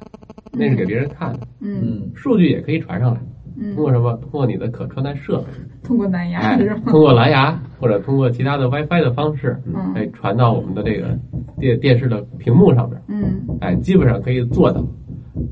[0.52, 1.40] 那是给别人看的。
[1.60, 3.20] 嗯嗯数据也可以传上来，
[3.56, 4.12] 嗯通，过什么？
[4.16, 5.44] 通过你的可穿戴设备，
[5.82, 11.18] 通过蓝牙哎？，通过蓝牙或者通过其他的 WiFi 的方式，嗯哎，传到我们的这个
[11.58, 14.84] 电电视的屏幕上面，嗯哎，基本上可以做到。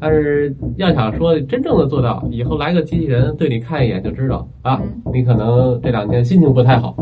[0.01, 4.81] 但是要想说真正的做到，以后来个机器人对你看一眼就知道啊，
[5.12, 6.96] 你可能这两天心情不太好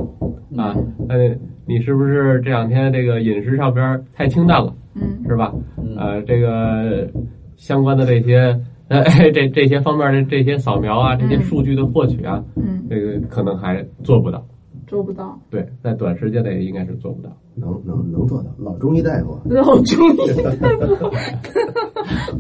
[0.57, 0.75] 啊，
[1.09, 1.35] 呃，
[1.66, 5.03] 你是不是这两天这个饮食上边太清淡了，嗯。
[5.27, 5.53] 是吧？
[5.97, 7.09] 呃，这个
[7.57, 14.44] 相关的这些呃 这这些方面的这些扫描啊，这些数据的获取啊，嗯，这个可能还做不到。
[14.87, 15.38] 做不到。
[15.51, 17.31] 对，在短时间内应该是做不到。
[17.57, 19.38] 能能能做到，老中医大夫。
[19.49, 20.51] 老中医大
[20.87, 21.11] 夫，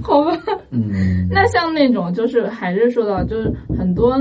[0.02, 0.36] 好吧。
[0.70, 4.12] 嗯， 那像那种就是还是说到就是很多，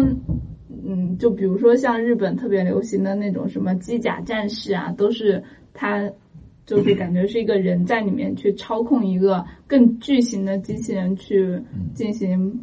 [0.85, 6.07] 嗯，就比如说像日本特别流行的那种什么机甲战士啊，都是他
[6.65, 11.59] 就是感觉是一个人在里面去操控一个更巨型的机器人去
[11.95, 12.61] 进行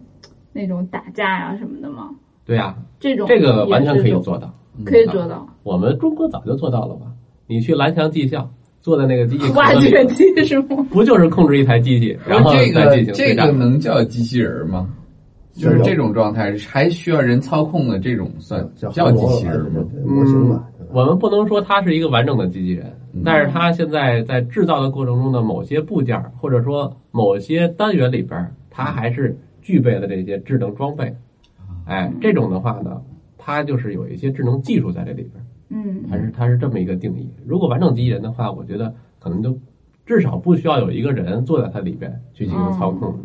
[0.53, 2.11] 那种打架呀、什么的嘛。
[2.47, 4.55] 对呀、这种这个完全可以做到。
[4.85, 5.47] 可以做到。
[5.63, 7.07] 我们中国早就做到了吧？
[7.47, 8.49] 你去蓝翔技校，
[8.81, 10.87] 做的那个机器挖掘机是吗？
[10.91, 14.89] 不就是控制一台机器， 然后这个这个能叫机器人吗？
[15.53, 19.85] 就是这种状态，还需要人操控的这种算叫机器人吗？
[20.07, 20.65] 模型吧。
[20.93, 22.93] 我们不能说它是一个完整的机器人，
[23.25, 31.13] 但是它现在在制造的过程中的某些部件或者说某些单元里边，它还是具备了这些智能装备。
[31.85, 33.01] 哎，这种的话呢，
[33.43, 35.43] 它就是有一些智能技术在这里边。
[35.71, 37.27] 嗯，它是它是这么一个定义。
[37.47, 39.59] 如果完整机器人的话，我觉得可能就
[40.05, 43.19] 至少不需要有一个人坐在它里边去进行操控。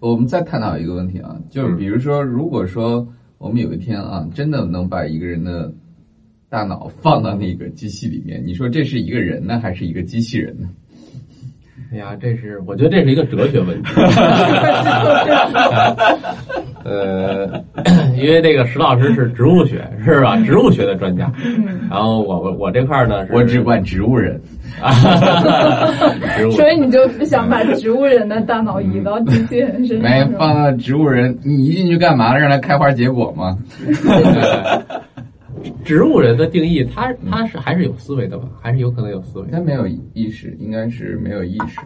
[0.00, 5.72] 我们再探讨一个问题啊，就是比如说，如果说我们有一天啊，真的能把一个人的
[6.48, 10.68] 大脑放到那个机器里面，你说这是一个人呢，还是一个机器人呢？
[11.90, 13.88] 哎呀，这是我觉得这是一个哲学问题。
[16.88, 17.62] 呃，
[18.16, 20.36] 因为这个石老师是植物学 是吧？
[20.44, 21.30] 植物学的专家。
[21.90, 24.40] 然后我我我这块呢，我只管植物人。
[26.36, 26.50] 植物。
[26.52, 30.10] 所以你就不想把植物人的大脑移到机器人身上？
[30.10, 32.36] 没放到植物人，你一进去干嘛？
[32.36, 33.58] 让它开花结果吗？
[35.84, 38.48] 植物人的定义，他他是还是有思维的吧？
[38.62, 39.48] 还是有可能有思维？
[39.50, 41.80] 他没有意识，应该是没有意识。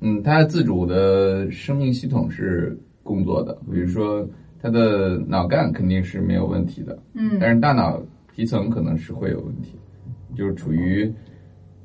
[0.00, 4.26] 嗯，他自主的生命系统是工作的，比如说
[4.60, 6.98] 他的脑干肯定是没有问题的。
[7.14, 8.02] 嗯，但是大脑
[8.34, 9.78] 皮层可能是会有问题，
[10.34, 11.12] 就是处于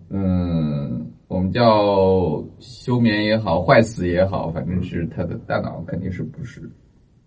[0.09, 6.67] 嗯，我们叫休眠也好，坏死也好，反正是他的大脑肯定是不是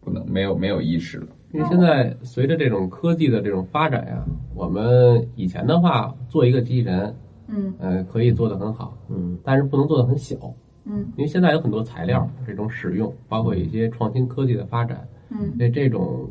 [0.00, 1.28] 不能没有没有意识了。
[1.52, 4.24] 因为现在随着这种科技的这种发展呀，
[4.54, 7.14] 我们以前的话做一个机器人，
[7.46, 10.34] 嗯，呃，可以做得很好，嗯，但是不能做得很小，
[10.84, 16.30] 嗯，因为现在有很多材料这种使用，包括一些创新科技的发展，嗯，所以这种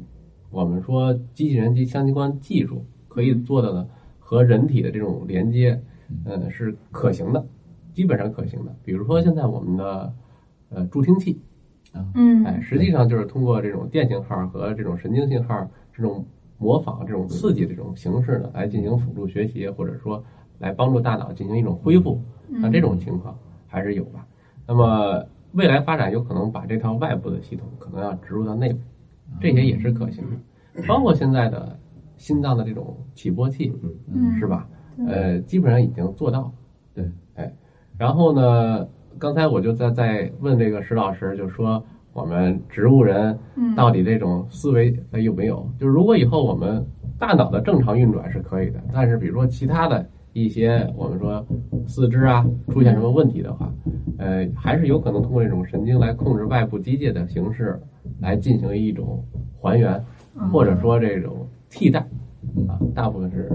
[0.49, 3.87] 我们说机器人及相关技术可以做到的，
[4.19, 5.81] 和人体的这种连接，
[6.25, 7.45] 嗯，是可行的，
[7.93, 8.75] 基本上可行的。
[8.83, 10.13] 比如说现在我们的
[10.69, 11.39] 呃助听器。
[11.93, 16.25] 啊嗯，哎，实际上就是通过这种电信号和这种神经信号这种
[16.57, 20.23] 模仿、这种刺激这种形式呢，来进行辅助学习，或者说
[20.59, 22.21] 来帮助大脑进行一种恢复。
[22.47, 23.37] 那这种情况
[23.67, 24.25] 还是有吧。
[24.71, 28.79] 那么未来发展有可能把这套外部的系统可能要植入到内部，
[29.41, 30.83] 这些也是可行的。
[30.87, 31.77] 包括现在的
[32.15, 33.73] 心脏的这种起搏器，
[34.13, 34.65] 嗯，是吧？
[35.07, 36.51] 呃，基本上已经做到了。
[36.93, 37.53] 对，哎，
[37.97, 38.87] 然后呢？
[39.19, 43.37] 刚才我就在在问这个石老师，就说我们植物人
[43.75, 45.69] 到底这种思维有没有？
[45.77, 46.83] 就是如果以后我们
[47.19, 51.45] 大脑的正常运转是可以的，但是比如说其他的一些我们说
[51.87, 53.71] 四肢啊出现什么问题的话，
[54.17, 57.79] 呃，还是有可能通过这种神经来控制外部机械的形式
[58.19, 59.23] 来进行一种
[59.59, 60.03] 还原，
[60.51, 61.99] 或者说这种替代
[62.67, 63.51] 啊，大部分是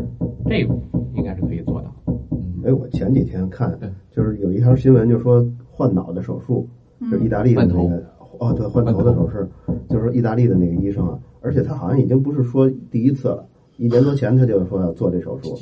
[0.47, 0.75] 这个
[1.15, 1.95] 应该是可以做到。
[2.65, 3.79] 哎，我前几天看，
[4.11, 6.69] 就是有一条新闻，就说换脑的手术，
[7.11, 8.05] 就是意大利的那个，
[8.39, 9.49] 哦，对，换头的手术，
[9.89, 15.57] 就是意大利的那个医生啊，而且他好像已经不是说第一次了，一年多前他就说要做这手术，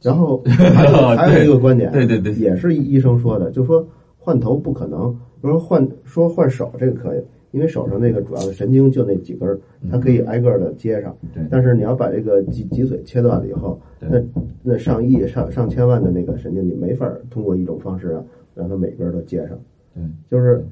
[0.00, 3.86] 然后 还有还有一个观点，对对对，也是医生说的，就说
[4.18, 7.22] 换头不可能，说换说换手这个可以。
[7.52, 11.16] 因为手上那个主要的神经就那几根儿，它可以挨个的接上。
[11.32, 14.20] 对，但是你要把这个脊脊髓切断了以后，那
[14.60, 18.24] 那上亿、上上千万的那个神经，你没法通过一种方式啊，
[18.56, 19.56] 让它每根都接上。
[19.94, 20.66] 对，就是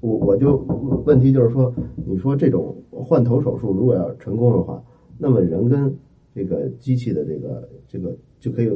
[0.00, 0.56] 我我就
[1.04, 1.70] 问题就是说，
[2.06, 4.82] 你说这种换头手术如果要成功的话，
[5.18, 5.94] 那么人跟
[6.38, 8.70] 这个机器的这个这个就可以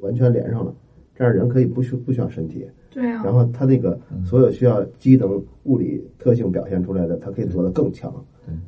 [0.00, 0.74] 完全连上了，
[1.14, 2.66] 这样人可以不需不需要身体。
[2.90, 8.12] 对啊，然后他那个所有需要机能、物理特性表现出来的，它可以做得更强，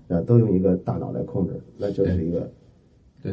[0.08, 2.48] 对，啊，都用一个大脑来控制，那就是一个
[3.22, 3.32] 对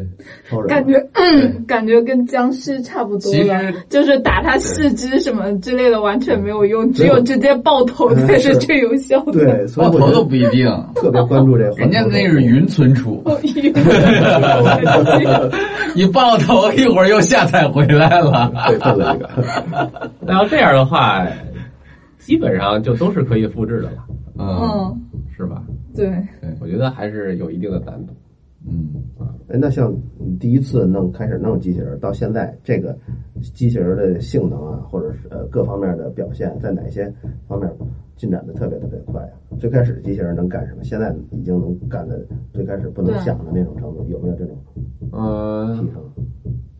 [0.49, 0.67] 超人。
[0.67, 0.99] 感觉
[1.67, 9.33] 感觉跟僵尸差不多了，就是打他四肢什么之类的完全没有用，只有直接爆头才是最有效的。
[9.33, 10.67] 对，爆头都不一定。
[10.95, 13.23] 特别关注这个，人家那是云存储，
[15.95, 18.51] 你爆头一会儿又下载回来了。
[18.67, 19.29] 对，这个。
[20.21, 21.27] 那要这样的话，
[22.19, 24.05] 基本上就都是可以复制的了，
[24.39, 25.01] 嗯，
[25.37, 25.61] 是吧？
[25.95, 26.09] 对，
[26.61, 28.15] 我觉得还是有一定的难度。
[29.59, 32.97] 那像你第一次弄开始弄机器人，到现在这个
[33.53, 37.11] 机器人的性能啊，或者是呃各方面的表现，在哪些
[37.47, 37.71] 方面
[38.15, 39.33] 进展的特别特别快啊？
[39.59, 40.83] 最开始机器人能干什么？
[40.83, 44.57] 现在已经能干的最开始不能想的那种程度，有没有这种
[45.11, 46.01] 呃提升？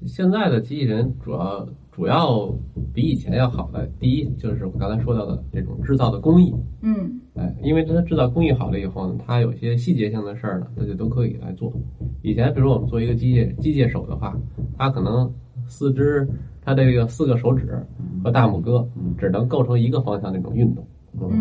[0.06, 2.54] 现在的机器人主要主要
[2.94, 11.74] 比以前要好的，第一就是我刚才说到的这种制造的工艺，嗯，哎，因为它制造工艺好了以后呢，它有些细节性的事儿呢，它就都可以来做。
[12.22, 14.38] 以前比如我们做一个机械机械手的话，
[14.78, 15.32] 它可能
[15.68, 16.28] 四肢，
[16.62, 17.84] 它这个四个手指
[18.24, 20.86] 和大拇哥只能构成一个方向那种运动，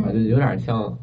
[0.03, 0.97] 啊，就有点像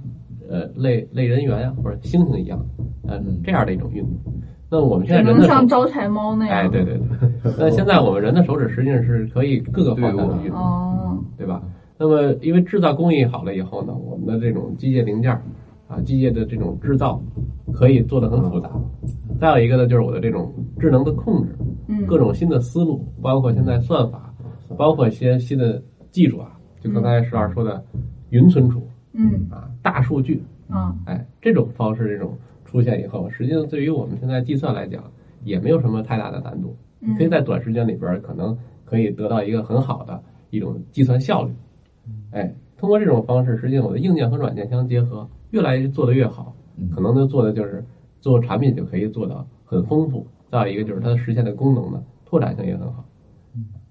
[0.49, 2.59] 呃类类人猿呀或者猩猩一样，
[3.07, 4.33] 嗯，这样的一种运动。
[4.71, 7.51] 那我们现在人的像招财猫那样，哎，对对对。
[7.57, 11.61] 那现在我们人的手指实际上是可以各个方向的运动，对吧？
[11.97, 15.31] 那么因为制造工艺好了以后呢，我们的这种机械零件
[15.87, 17.19] 啊，机械的这种制造
[17.73, 18.69] 可以做的很复杂。
[19.39, 21.55] 再有一个呢，就是我的这种智能的控制，
[22.05, 24.31] 各种新的思路，包括现在算法，
[24.77, 27.83] 包括一些新的技术啊，就刚才石老师说的
[28.29, 32.37] 云存储，嗯啊，大数据，啊，哎，这种方式这种。
[32.69, 35.03] 出现以后，实际上对于我们现在计算来讲，
[35.43, 36.75] 也没有什么太大的难度。
[36.99, 38.55] 你可以在短时间里边，可能
[38.85, 41.51] 可以得到一个很好的一种计算效率。
[42.31, 46.53] 哎，通过这种方式，实际上我的硬件和软件相结合，越来越做得越好。
[46.93, 47.83] 可能就做的就是
[48.21, 50.27] 做产品就可以做到很丰富。
[50.51, 53.03] 再有一个就是它实现的功能呢，拓展性也很好。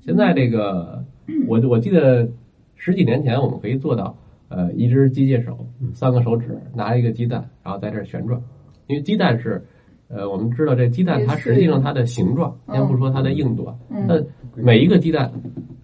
[0.00, 1.04] 现在这个，
[1.48, 2.28] 我我记得
[2.76, 4.16] 十几年前我们可以做到，
[4.48, 8.40] 呃，一只机械手，三个手指拿一个鸡蛋，然后在这旋转。
[8.88, 9.62] 因为鸡蛋是，
[10.08, 14.14] 呃，我们知道这鸡蛋它实际上它的形状，先不说它的硬度啊，那
[14.54, 15.30] 每一个鸡蛋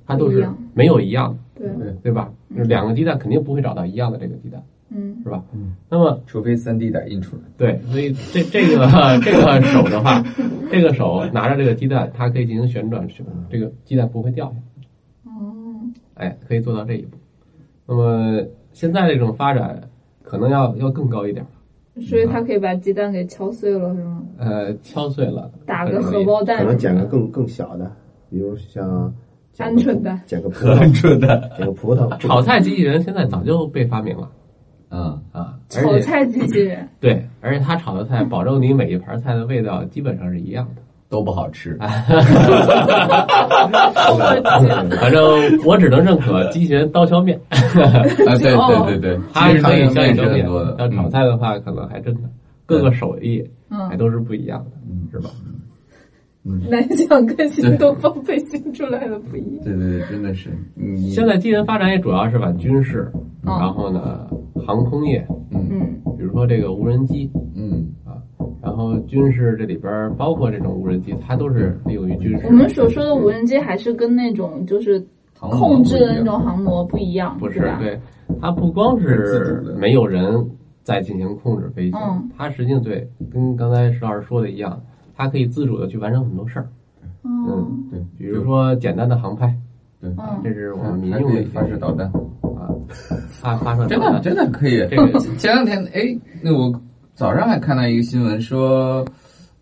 [0.06, 2.32] 它都是没有一样的，对对吧？
[2.48, 5.44] 两个鸡蛋肯定不会找到一样的这个鸡蛋，嗯，是吧？
[5.52, 8.86] 嗯那么除非三 D 打印出来，对，所以这这个
[9.22, 10.24] 这个手的话，
[10.70, 13.06] 这个手拿着这个鸡蛋，它可以进行旋转，
[13.50, 15.30] 这个鸡蛋不会掉下来。
[15.30, 15.76] 哦，
[16.14, 17.18] 哎，可以做到这一步。
[17.86, 19.90] 那么现在这种发展
[20.22, 21.44] 可能要要更高一点。
[22.00, 24.22] 所以他可以把鸡蛋给敲碎了，是吗？
[24.38, 27.90] 呃，敲碎了，打个荷包蛋，可能捡个更更小的，
[28.28, 29.12] 比如像
[29.56, 32.08] 鹌鹑蛋，捡个葡萄，鹌蛋，捡个葡萄。
[32.18, 34.28] 炒菜机器人现在早就被发明了，
[34.90, 40.82] 嗯啊，炒菜机器人，对，而且他炒的菜保证你每一盘菜的味道基本上是一样的。
[41.14, 41.78] 都不好吃，
[45.00, 45.22] 反正
[45.64, 47.38] 我只能认可机器人刀削面。
[47.50, 50.74] 啊，对对对对，它是可以削面很多的。
[50.80, 52.22] 要炒菜的话，可能还真的
[52.66, 53.48] 各个手艺
[53.88, 54.72] 还都是不一样的，
[55.12, 55.30] 是吧？
[56.68, 59.64] 南向跟新东方配新出来的不一样。
[59.64, 60.50] 对对对，真的是。
[61.12, 63.08] 现在机器人发展也主要是往军事，
[63.44, 64.26] 然后呢，
[64.66, 67.93] 航空业，嗯，比如说这个无人机，嗯。
[68.64, 72.46] 然后军事这里边包括这种无人机，它都是利用于军事。
[72.46, 74.98] 我们所说的无人机还是跟那种就是
[75.34, 77.60] 控制的那种航模不一样，不是？
[77.78, 78.00] 对，
[78.40, 80.24] 它不光是没有人
[80.82, 84.80] 在进行控制飞行，它实际上对，跟刚才石老师说的一样，
[85.14, 86.66] 它可以自主的去完成很多事儿。
[87.22, 89.54] 嗯，对，比如说简单的航拍，
[90.00, 90.10] 对，
[90.42, 92.72] 这是我们民用的发射导弹啊，
[93.28, 94.78] 发发射真的真的可以。
[94.88, 96.72] 这个前两天哎，那我。
[97.14, 99.04] 早上还看到一个新闻说，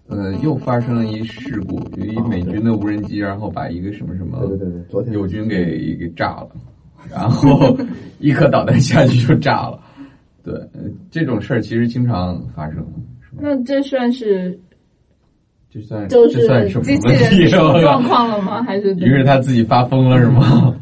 [0.08, 6.48] 呃，又发生了一事故，有一美军的无人机，然后把一个什么什么对对对，昨天友军给给炸了，
[7.10, 7.76] 然后
[8.20, 9.78] 一颗导弹下去就炸了。
[10.42, 10.54] 对，
[11.10, 12.84] 这种事儿其实经常发生。
[13.38, 14.58] 那这算是，
[15.68, 17.08] 就算就是算什么机器
[17.42, 17.50] 人
[17.82, 18.62] 状况了吗？
[18.64, 20.74] 还是于是他自己发疯了是吗？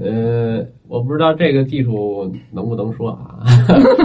[0.00, 0.64] 呃。
[0.86, 3.40] 我不知道这个技术能不能说啊？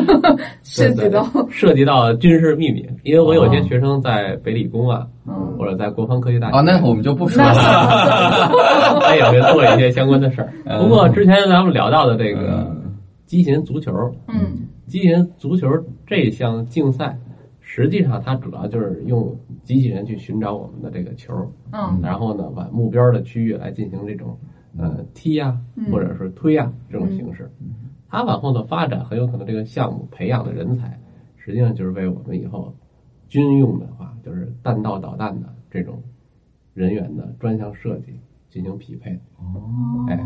[0.63, 6.58] 涉及到涉及到军事秘密，因为我有些学生在北理工啊，嗯或者在国防科技大学。
[6.58, 7.54] 哦，那我们就不说了。
[9.02, 10.49] 他也会做一些相关的事儿。
[10.80, 12.75] 不过之前咱们聊到的这个
[13.25, 13.91] 机器人足球，
[14.28, 15.67] 嗯，机器人足球
[16.08, 17.15] 这项竞赛，
[17.60, 21.34] 实际上它主要就是用机器人去寻找我们的这个球，
[21.71, 24.36] 嗯，然后呢，把目标的区域来进行这种。
[24.77, 25.60] 呃，踢呀，
[25.91, 27.49] 或者是推呀，这种形式，
[28.08, 30.99] 它往后的发展很有可能这个项目培养的人才，
[31.38, 32.73] 实际上就是为我们以后
[33.27, 36.01] 军用的话，就是弹道导弹的这种
[36.73, 39.19] 人员的专项设计进行匹配。
[39.38, 40.17] 哦，哎，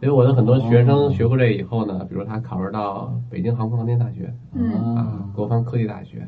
[0.00, 4.32] 所以我的很多学生学过这以后呢，比如他考入到北京航空航天大学，
[4.96, 6.20] 啊，国防科技大学，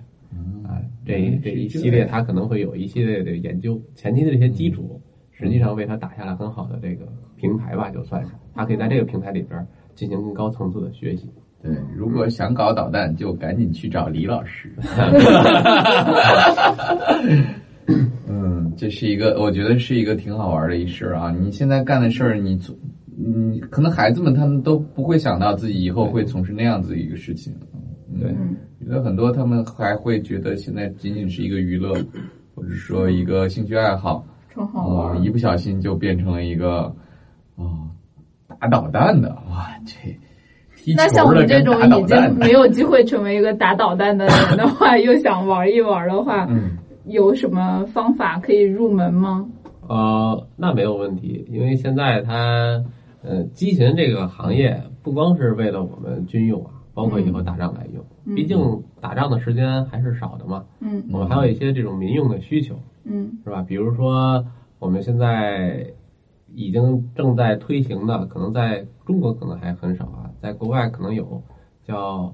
[0.64, 5.00] 啊，这这一系列他可能会有一系列的研究，前期的这些基础，
[5.38, 7.06] 实际上为他打下了很好的这个。
[7.36, 11.30] 平台吧，就算是他可以在这个平台里边进行更高层次的学习。
[11.62, 14.72] 对，如果想搞导弹，就赶紧去找李老师。
[18.26, 21.30] 嗯，这是一个，我觉得是一个挺好玩的一事啊！
[21.30, 22.74] 你现在干的事儿，你做，
[23.16, 27.54] 你可能孩子们他们都不会想到自己以后会从事那样子一个事情。
[28.20, 28.34] 对，
[28.84, 31.94] 觉得很多他们还会觉得现在仅仅是一个娱乐，
[32.54, 34.26] 或者说一个兴趣爱好。
[34.62, 36.94] 哦，一不小心就变成了一个。
[37.56, 37.88] 哦，
[38.60, 40.16] 打导弹的哇，这
[40.96, 46.48] 那像我们这种已经没有机会成为一个打导弹的人的话， 又想玩一玩的话，
[47.06, 49.44] 有什么方法可以入门吗？
[49.88, 52.84] 呃，那没有问题，因为现在它，
[53.22, 58.56] 呃，机器人这个行业不光是为了我们军用啊，包括以后打仗来用，毕竟
[59.00, 60.64] 打仗的时间还是少的嘛。
[60.80, 62.76] 嗯，我们还有一些这种民用的需求。
[63.08, 63.62] 嗯，是吧？
[63.62, 64.44] 比如说
[64.78, 65.86] 我们现在
[66.54, 71.42] 已经正在推行的，可能在中国可能还很少啊，在国外可能有
[71.84, 72.32] 叫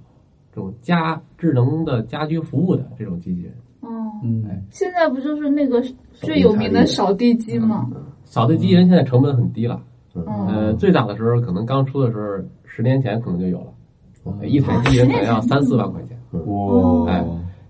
[0.52, 3.52] 这种家智能的家居服务的这种机器人。
[3.80, 3.88] 哦，
[4.22, 7.90] 嗯，现在不就是那个最有名的扫地机吗？
[8.24, 9.82] 扫地机器人现在成本很低了，
[10.14, 16.18] 呃，最早的时候可能刚出的时候，十年前可能就有了，一台机器人可能要三四万块钱。
[16.46, 17.24] 哇，哎，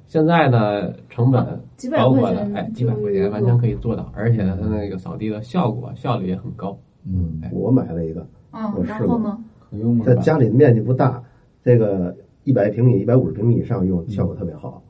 [0.06, 1.60] 现在呢，成本
[1.96, 6.78] 包括了哎几百块钱完全可以做到，而且它那个扫地的效果效率也很高。
[7.04, 9.18] 嗯，我买了一个，我试过，
[9.58, 10.04] 可用吗？
[10.06, 11.22] 在家里面积不大，
[11.62, 14.82] 这个一百平米、一百五十平米以上用效果特别好，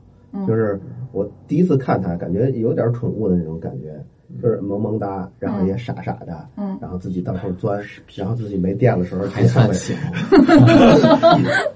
[0.47, 0.79] 就是
[1.11, 4.03] 我第一次看它，感觉有点宠物的那种感觉。
[4.41, 7.81] 就是萌萌哒，然后也傻傻的，嗯，然后自己到处钻，
[8.15, 9.93] 然后自己没电的时候还算小，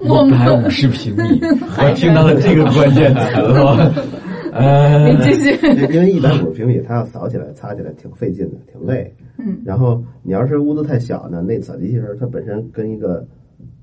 [0.00, 3.92] 一百五十平米，我听到了这个关键词了。
[4.52, 5.50] 呃，继续，
[5.92, 9.14] 因为一百五十平米，它要扫起来、擦起来挺费劲的，挺累。
[9.38, 13.24] 嗯，然后你要是屋子太小呢，那扫地机器人它本身跟一个。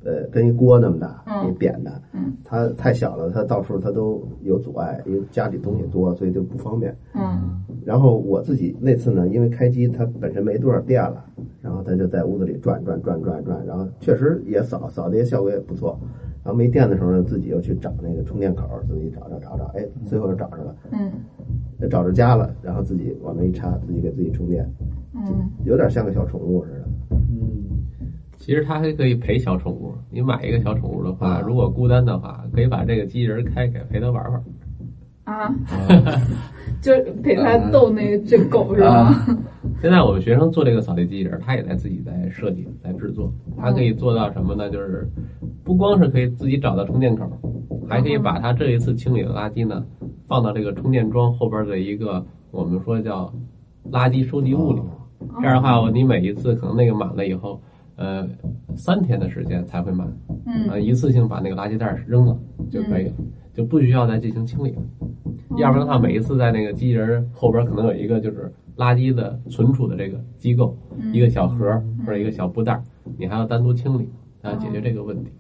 [0.04, 6.96] 呃，跟一锅那么大，一扁的，嗯，它太小了，它到处它都有阻碍，因为家里东西多，所以就不方便。
[7.14, 11.26] 嗯，然后我自己那次呢，因为开机它本身没多少电了，
[11.62, 16.00] 然后它就在屋子里转转转转转，然后确实也扫扫的效果也不错。
[16.44, 21.12] 然后没电的时候呢，自己又去找那个充电口，自己找找找找，哎，最后又找着了，嗯，
[21.90, 24.66] 找着家了，然后自己往那一插，自己给自己充电，
[25.14, 27.57] 嗯，有点像个小宠物似的，嗯。
[28.38, 29.94] 其实它还可以陪小宠物。
[30.10, 34.44] 你买一个小宠物的话，如果孤单的话，可以把这个机器人开开，陪它玩玩。
[35.26, 35.54] 啊，
[36.82, 39.14] 就陪它逗那只狗是吧？
[39.82, 43.30] 现在我们学生做这个扫地机器人，他也在自己在设计、在制作。
[43.58, 44.70] 它可以做到什么呢？
[44.70, 45.06] 就是
[45.66, 47.30] 不光是可以自己找到充电口，
[47.90, 49.86] 还可以把它这一次清理的垃圾呢，
[50.28, 53.34] 放到这个充电桩后边的一个我们说叫
[53.92, 54.82] 垃圾收集物里。
[55.42, 57.60] 这样的话，你每一次可能那个满了以后。
[57.98, 58.28] 呃，
[58.76, 60.08] 三天的时间才会满，
[60.46, 62.40] 嗯，一次性把那个垃圾袋扔了
[62.70, 63.14] 就可以了，
[63.54, 64.82] 就不需要再进行清理了。
[65.58, 70.78] 要不然的话，每一次在那个机器人后边可能有一个就是垃圾的存储的这个机构，
[71.12, 72.80] 一个小盒或者一个小布袋，
[73.18, 74.08] 你还要单独清理，
[74.44, 75.32] 来解决这个问题。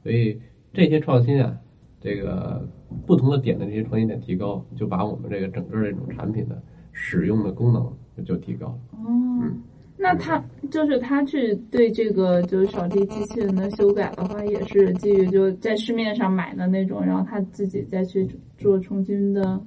[0.00, 0.40] 所以
[0.72, 1.56] 这些创新啊，
[2.00, 2.64] 这个
[3.04, 6.62] 不同的点的这些创新点提高，就把我们这个整个这种产品的
[6.92, 8.78] 使用的功能就提高了。
[9.08, 9.60] 嗯。
[10.02, 18.26] 那他就是他去对这个就是扫地机器人的修改的话，也是基于就在市面上买的那种，然后他自己再去
[18.56, 19.60] 做重新的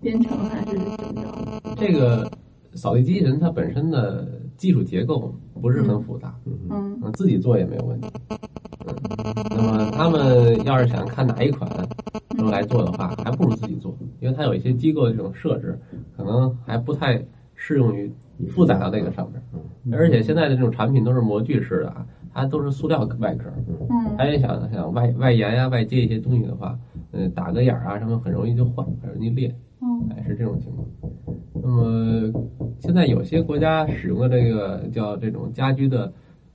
[0.00, 0.80] 编程还是怎
[1.14, 1.74] 么着？
[1.76, 2.30] 这个
[2.72, 4.26] 扫地机器人它本身的
[4.56, 5.30] 技术结构
[5.60, 6.34] 不是很复杂，
[6.70, 8.08] 嗯，自己做也没有问题。
[8.86, 8.94] 嗯，
[9.50, 11.70] 那么他们要是想看哪一款
[12.38, 15.78] 都来做的话，还不如自己做，因为它有一些机构的这种设置，
[16.16, 17.22] 可能还不太
[17.54, 18.10] 适用于。
[18.48, 23.48] 负载到那个上面，而且现在的这种产品都是模具式的啊，它都是塑料外壳。
[23.90, 26.78] 嗯，它也想想外外延呀、外接一些东西的话，
[27.12, 29.54] 嗯，打个眼儿啊什么，很容易就坏，很容易裂。
[29.80, 30.86] 嗯，哎，是这种情况。
[31.62, 32.32] 那么
[32.80, 36.12] 现在有些国家使用的这个叫这种家居的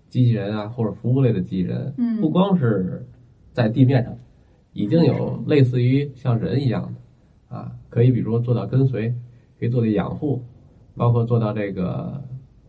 [0.10, 3.06] 机器人啊，或者服务类的机器人，嗯，不光是
[3.54, 4.14] 在地面上，
[4.74, 9.14] 已经有类似于像人一样的啊，可以比如说做到跟随，
[9.60, 10.44] 可以做到养护。
[11.00, 12.22] 包括做到这个，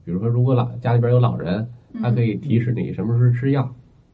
[0.04, 1.66] 比如说，如果老家里边有老人，
[2.00, 3.68] 他可以提示你什么时候吃药，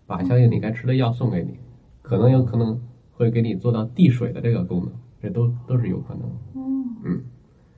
[0.07, 1.59] 把相应你该吃的药送给你，
[2.01, 2.81] 可能有可能
[3.13, 4.91] 会给你做到递水的这个功能，
[5.21, 6.23] 这都都是有可能。
[7.05, 7.21] 嗯，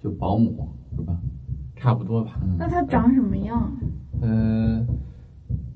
[0.00, 1.18] 就保姆是吧？
[1.74, 2.38] 差不多吧。
[2.56, 3.72] 那它长什么样？
[4.22, 4.86] 嗯。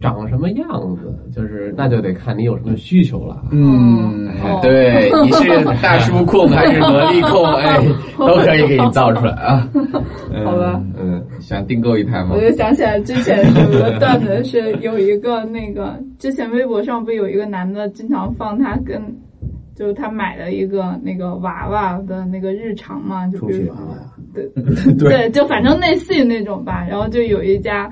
[0.00, 3.40] 长什么样子，就是那就得看你有什么需求了。
[3.52, 4.28] 嗯，
[4.60, 7.44] 对，你是大叔控还是萝莉控？
[7.54, 7.78] 哎，
[8.18, 9.68] 都可以给你造出来啊。
[10.44, 12.30] 好吧，嗯，想订购一台吗？
[12.34, 19.00] 我就想起来之前有个段子，是有一个那个之前微博上不有一个男的经常放他跟，
[19.76, 23.76] 就是他买了一个那个娃娃的那个日常嘛，就比如说，
[24.34, 24.48] 对
[24.98, 26.84] 对，就反正类似于那种吧。
[26.88, 27.88] 然后就有一家。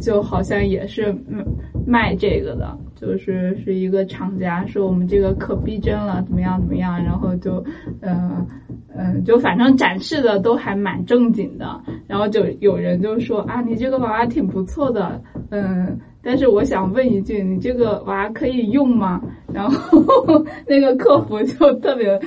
[0.00, 1.44] 就好像也是卖
[1.86, 7.62] 卖这个的，就是是一个厂家说我们这个可逼真了，怎么样怎么样，然后就，
[8.00, 8.46] 嗯
[8.96, 15.20] 嗯，就反正展示的都还蛮正经的，然后就有人就说啊，你这个娃娃挺不错的，
[15.50, 19.20] 嗯，但是我想问一句，你这个娃娃可以用吗？
[19.52, 22.18] 然后那个客服就特别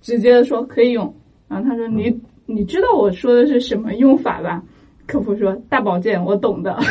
[0.00, 1.14] 直接的说可以用，
[1.48, 2.14] 然后他说你
[2.46, 4.62] 你知道我说的是什么用法吧？
[5.06, 6.74] 科普说大保健我懂的。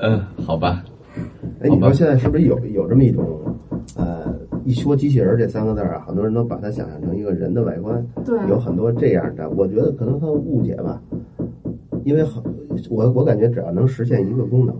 [0.00, 0.84] 嗯，好吧。
[1.60, 3.24] 哎，你说现在是不是有有这么一种，
[3.96, 8.04] 呃，一说机器人这三个字啊，很多人都把它想象成一个人的外观。
[8.24, 8.38] 对。
[8.48, 11.00] 有很多这样的，我觉得可能他误解吧，
[12.04, 12.42] 因为很
[12.90, 14.76] 我我感觉只要能实现一个功能，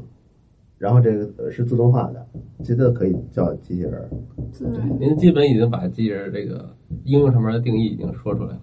[0.78, 2.26] 然后这个是自动化的，
[2.64, 4.11] 觉得可以叫机器人。
[4.59, 4.68] 对。
[4.98, 6.68] 您基本已经把机器人这个
[7.05, 8.61] 应用上面的定义已经说出来了，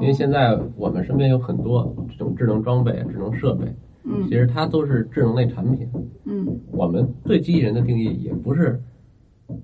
[0.00, 3.66] 因为现在我们身边有很多这种智能装备、智能设备。
[4.04, 5.86] 嗯，其实它都是智能类产品。
[6.24, 8.80] 嗯，我们对机器人的定义也不是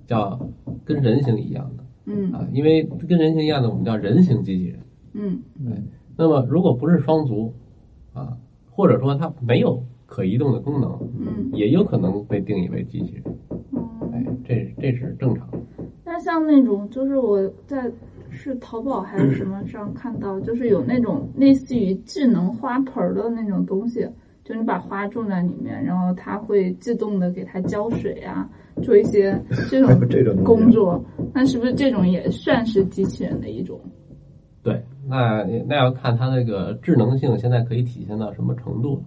[0.05, 0.39] 叫
[0.85, 1.83] 跟人形一样的。
[2.05, 4.79] 嗯啊，因为跟人形一样的，我们叫人形机器人。
[5.13, 5.81] 嗯，对。
[6.15, 7.51] 那么如果不是双足
[8.13, 8.37] 啊，
[8.69, 13.23] 或者说它没有可移动的功能，嗯，也有可能被定义为机器人。
[14.13, 15.57] 哎，这这是正常的。
[16.05, 17.91] 那像那种，就是我在
[18.47, 24.07] 是淘宝还是什么上看到，就是有那种类似于智能花盆的那种东西。
[24.43, 28.49] 就你把花种在里面，然后它会自动的给它浇水啊，
[28.81, 29.37] 做一些
[29.69, 31.03] 这种 这种工作。
[31.33, 33.77] 那是不是这种也算是机器人的一种？
[34.63, 39.03] 对，那那要看它那个智能性现在可以体现到什么程度。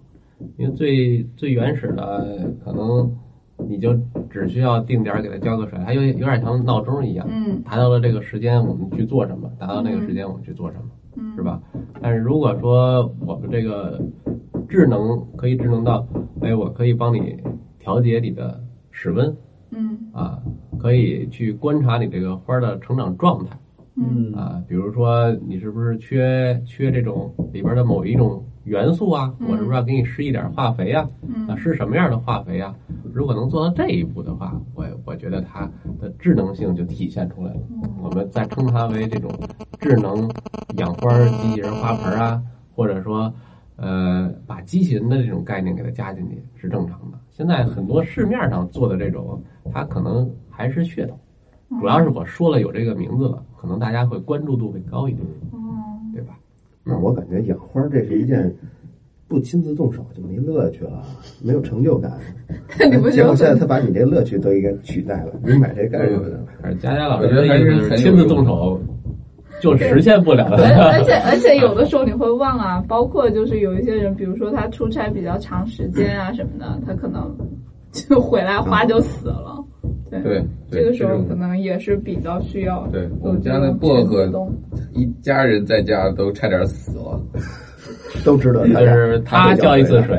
[0.57, 3.11] 因为最最原始的可能
[3.67, 3.95] 你就
[4.31, 10.83] 只需要定点给它浇个水，它有有点像闹钟一样，嗯，达到了这个时间我们去做什么，达到那个时间我们去做什么，
[11.17, 11.61] 嗯，是吧？
[12.01, 14.01] 但是如果说我们这个。
[14.69, 16.07] 智能可以智能到，
[16.39, 17.35] 哎，我可以帮你
[17.77, 19.35] 调节你的室温，
[19.71, 20.39] 嗯，啊，
[20.79, 23.57] 可以去观察你这个花的成长状态，
[23.97, 29.33] 嗯，啊，比如说你是不是缺缺这种里边的某一种元素啊？
[29.41, 31.09] 我是不是要给你施一点化肥啊？
[31.49, 32.73] 啊，施什么样的化肥啊？
[33.13, 37.59] 如果能做到这一步的话，我我觉得它的智能性就体现出来了。
[38.01, 39.31] 我们再称它为这种
[39.79, 40.29] 智能
[40.77, 42.41] 养花机器人花盆啊，
[42.75, 43.33] 或者说。
[43.77, 47.17] 呃，把机器人的这种概念给它加进去是正常的。
[47.31, 49.41] 现在很多市面上做的这种，
[49.73, 51.17] 它可能还是噱头。
[51.79, 55.25] 主要是我说了有这个名字了，可能大家会关注度会高一点，
[56.13, 56.37] 对吧？
[56.83, 58.53] 那我感觉养花这是一件
[59.31, 61.01] 不亲自动手就没乐趣了，
[61.41, 62.11] 没有成就感。
[63.11, 66.75] 结果现在他把你这乐趣都应该取代了，你买这干什么呢？
[66.81, 68.77] 佳佳老师的意思是亲自动手。
[69.61, 70.57] 就实现不了了，
[70.91, 77.31] 而且而且有的时候你会忘啊，包括就是有一些人，比如说他出差比较长时间啊什么的，他可能
[77.91, 79.63] 就回来花就死了。
[80.09, 82.87] 对，这个时候可能也是比较需要。
[82.87, 84.27] 对我们家的薄荷，
[84.93, 87.21] 一家人在家都差点死了。
[88.23, 90.17] 都知道，就是他浇一次水，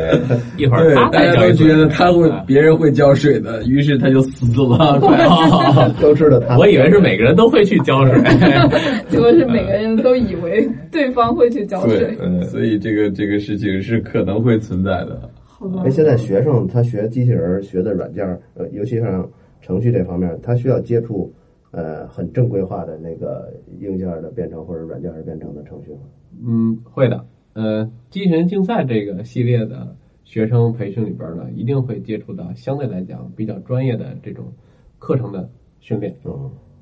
[0.57, 4.99] 一会儿他大家都觉得他会，别人会浇水的，于是他就死了。
[6.01, 8.14] 都知道他，我以为是每个人都会去浇水，
[9.09, 12.16] 结果是每个人都以为对方会去浇水。
[12.20, 15.28] 嗯，所以这个这个事情是可能会存在的。
[15.45, 15.82] 好吧。
[15.84, 19.28] 哎，现在学生他学机器人学的软件，呃，尤其像
[19.61, 21.32] 程序这方面，他需要接触
[21.70, 25.99] 呃很正规化的那个硬件的编程或者软件的编程的程序吗？
[26.45, 27.24] 嗯，会的。
[27.55, 29.94] 呃，机器人竞赛这个系列的
[30.24, 34.53] 学生培训里边呢，一定会接触到相对来讲比较专业的这种
[34.98, 35.50] 课程的
[35.80, 36.16] 训练。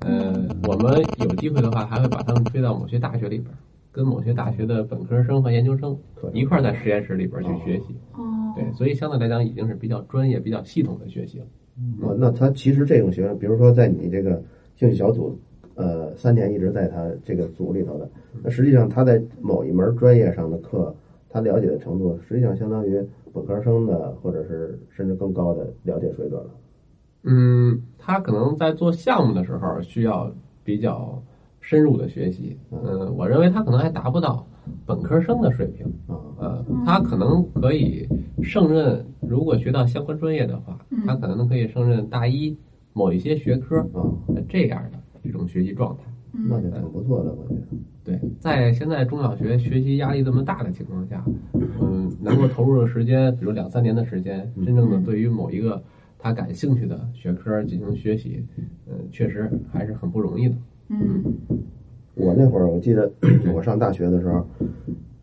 [0.00, 0.32] 呃，
[0.68, 3.52] 我们有机会的话，还会把他们推到某些大学里边，
[3.90, 5.98] 跟某些大学的本科生和研究生
[6.32, 7.86] 一块在实验室里边去学习。
[8.12, 11.46] 哦，对，所以相对来讲已经是比较专业、比较系统的学习了。
[12.00, 14.42] 哦，那他其实这种学生，比如说在你这个
[14.76, 15.36] 兴趣小组。
[15.74, 18.08] 呃，三年一直在他这个组里头的，
[18.42, 20.94] 那实际上他在某一门专业上的课，
[21.28, 23.02] 他了解的程度，实际上相当于
[23.32, 26.50] 本科生的，或者是甚至更高的了解水准了。
[27.24, 30.32] 嗯，他可能在做项目的时候需要
[30.64, 31.22] 比较
[31.60, 32.58] 深入的学习。
[32.70, 34.46] 嗯，我认为他可能还达不到
[34.86, 35.86] 本科生的水平。
[36.08, 38.08] 啊，呃，他可能可以
[38.42, 42.56] 胜任，如果学到相关专业的话，他可能可以胜任大一
[42.92, 44.00] 某一些学科啊，
[44.48, 44.98] 这样的。
[45.22, 46.04] 这种学习状态，
[46.48, 47.60] 那就挺不错的，我觉得。
[48.02, 51.24] 对，在现在中小学学习压力这么大的情况下，
[51.80, 55.82] 嗯，能够投入的时间，比如两三年的时间，真正的对于某一个
[56.18, 58.44] 他感兴趣的学科进行学习，
[58.86, 60.54] 嗯，确实还是很不容易的。
[60.88, 61.22] 嗯，
[62.14, 63.12] 我那会儿我记得
[63.54, 64.44] 我上大学的时候，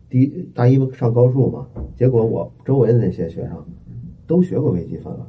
[0.08, 3.62] 第一大一上高数嘛，结果我周围的那些学生
[4.26, 5.26] 都学过微积分了。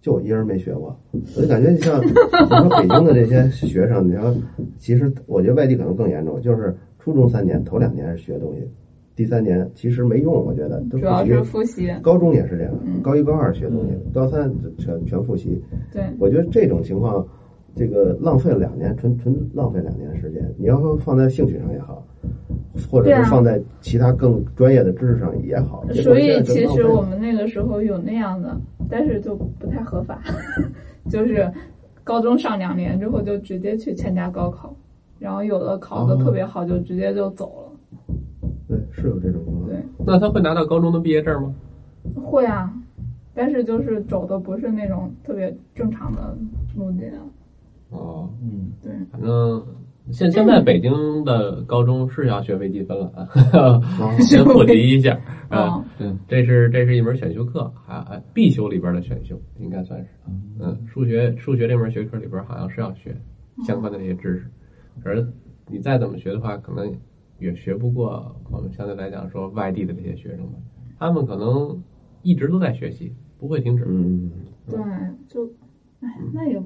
[0.00, 0.96] 就我一人没学过，
[1.36, 4.34] 我就感觉像 你说北京的这些学生，你说
[4.78, 8.68] 其实我觉得外地可能更严重，就是初中三年头两年是学东西，
[9.16, 11.90] 第三年其实没用，我觉得主要是复习。
[12.02, 15.60] 高中也是这样，高一高二学东西，高三全全复习。
[15.92, 17.26] 对，我觉得这种情况，
[17.74, 20.42] 这个浪费了两年，纯纯浪费两年时间。
[20.56, 22.06] 你要说放在兴趣上也好，
[22.88, 25.84] 或者是放在其他更专业的知识上也好。
[25.92, 28.56] 所以其实我们那个时候有那样的，
[28.88, 30.20] 但是就不太合法，
[31.08, 31.50] 就是
[32.04, 34.74] 高中上两年之后就直接去参加高考，
[35.18, 37.96] 然后有的考的特别好就直接就走了。
[38.68, 39.66] 对，是有这种情况。
[39.66, 41.54] 对，那他会拿到高中的毕业证吗？
[42.14, 42.72] 会啊，
[43.34, 46.36] 但是就是走的不是那种特别正常的
[46.76, 47.10] 路径。
[47.90, 49.62] 哦，嗯，对，反正。
[50.10, 53.28] 现现在北京的高中是要学微积分了啊，
[54.20, 55.84] 先普及一下啊。
[55.98, 60.08] 嗯，这是这是一门选修课，还必修里边的选修，应该算是。
[60.60, 63.14] 嗯，数学数学这门学科里边好像是要学
[63.66, 64.46] 相关的这些知识，
[65.04, 65.24] 而
[65.66, 66.90] 你再怎么学的话，可能
[67.38, 70.54] 也学不过我们相对来讲说外地的这些学生们，
[70.98, 71.82] 他们可能
[72.22, 73.84] 一直都在学习，不会停止。
[73.86, 74.30] 嗯，
[74.68, 74.78] 对，
[75.28, 75.44] 就
[76.00, 76.62] 哎，那也。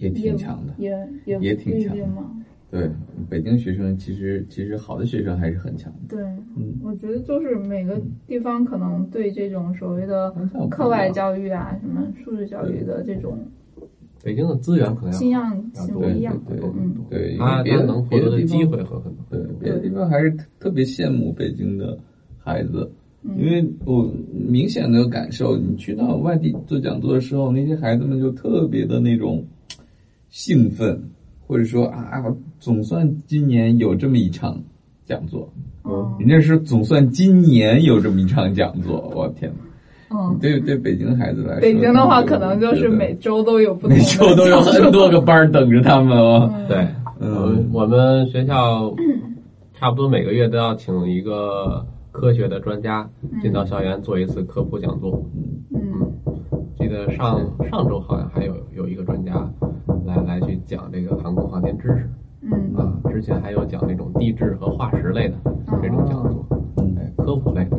[0.00, 0.90] 也挺强的，也
[1.26, 2.22] 也也挺强的。
[2.70, 2.88] 对，
[3.28, 6.16] 北京学生其实其实好的学生还是很强的。
[6.16, 6.22] 对，
[6.56, 10.32] 嗯，我觉得就是每个地方可能对这种所谓的
[10.70, 13.36] 课外教育啊，什么素质教育的这种，
[14.22, 16.40] 北京的资源可能倾向性不一样。
[16.46, 19.24] 对嗯，对，他别的能获得的机会和很多。
[19.30, 21.98] 对，别的地方还是特别羡慕北京的
[22.38, 22.88] 孩子，
[23.36, 29.44] 因为我明显的感受，你去到外地做讲座的时候，那些孩子们就特别的那种。
[30.30, 31.10] 兴奋，
[31.46, 32.24] 或者说啊，
[32.58, 34.58] 总算今年有这么一场
[35.04, 35.52] 讲座，
[35.84, 39.56] 嗯，人家是总算今年有这么一场讲座，我天呐，
[40.10, 46.52] 嗯，对对，北京孩子来说，北京的话可能就是每周都有不同，每周都有很多个班等着他们哦。
[46.68, 46.86] 对，
[47.20, 48.94] 嗯，我们学校
[49.74, 53.08] 差不多每个月都要请一个科学的专家
[53.42, 55.24] 进到校园做一次科普讲座，
[55.74, 56.12] 嗯，
[56.78, 58.54] 记得上上周好像还有
[63.30, 65.34] 前还有讲那种地质和化石类的
[65.80, 66.44] 这种讲座，
[66.98, 67.78] 哎，科普类的，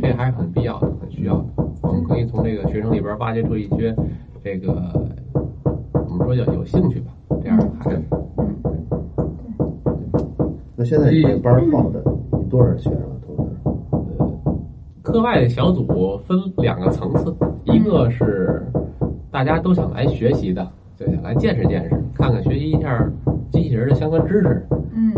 [0.00, 1.44] 这还是很必要的，很需要的。
[1.82, 3.94] 我们可以从这个学生里边挖掘出一些
[4.42, 4.72] 这个
[5.92, 8.02] 我们说叫有兴趣吧这样的孩子。
[10.74, 13.52] 那现在这班报的有多少学生同时？
[14.18, 14.26] 呃，
[15.02, 18.66] 课外的小组分两个层次，一个是
[19.30, 20.66] 大家都想来学习的。
[20.98, 23.06] 就想来见识见识，看看学习一下
[23.52, 24.66] 机器人的相关知识。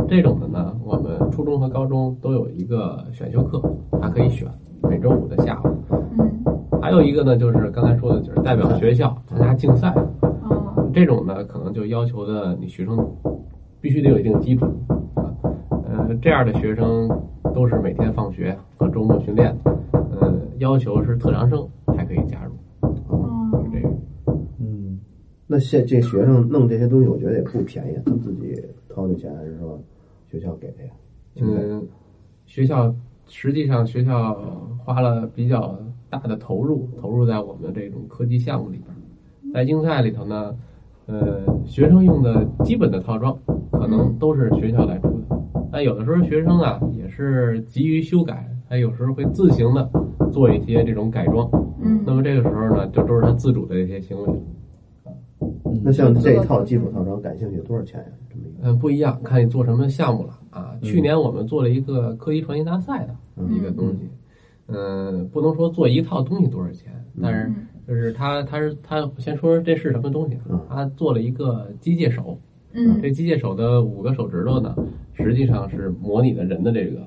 [0.08, 3.62] 嗯，这种的呢，我们初中和高中都有一个选修课，
[4.00, 4.48] 他可以选，
[4.82, 5.68] 每周五的下午。
[5.90, 9.94] 嗯，还有一个呢，就是刚才说的，就是代表学校参加竞赛。
[10.22, 12.96] 哦，这种呢，可能就要求的你学生
[13.80, 14.64] 必须得有一定基础
[15.14, 15.30] 啊。
[15.70, 17.08] 呃，这样的学生
[17.54, 19.76] 都是每天放学和周末训练的。
[19.92, 22.52] 呃，要求是特长生才可以加入。
[25.50, 28.54] 那现这学生弄这些东西，我觉得也不便宜，他自己
[28.86, 29.80] 掏的钱还是说
[30.30, 30.90] 学校给的呀？
[31.40, 31.86] 嗯，
[32.46, 32.94] 学校
[33.26, 34.34] 实际上学校
[34.84, 35.78] 花了比较
[36.10, 40.54] 大的投入，投入在我们这种科技项目里边，在竞赛里头呢，
[41.06, 43.38] 呃，学生用的基本的套装
[43.70, 49.90] 可能都是学校来出的，但有的时候学生啊也是急于修改，他有时候会自行的
[50.32, 51.48] 做一些这种改装，
[51.80, 54.28] 嗯，那么这个时候呢，就都是他自主的一些行为。
[55.82, 58.06] 那像这一套基础套装，感兴趣多少钱呀？
[58.62, 60.76] 嗯，不一样，看你做什么项目了啊。
[60.82, 63.14] 去年我们做了一个科技创新大赛的
[63.48, 64.08] 一个东西，
[64.66, 67.52] 嗯，不能说做一套东西多少钱，但是
[67.86, 70.36] 就是他他是他先说这是什么东西，
[70.68, 72.38] 他做了一个机械手，
[72.72, 74.74] 嗯，这机械手的五个手指头呢，
[75.14, 77.00] 实际上是模拟的人的这个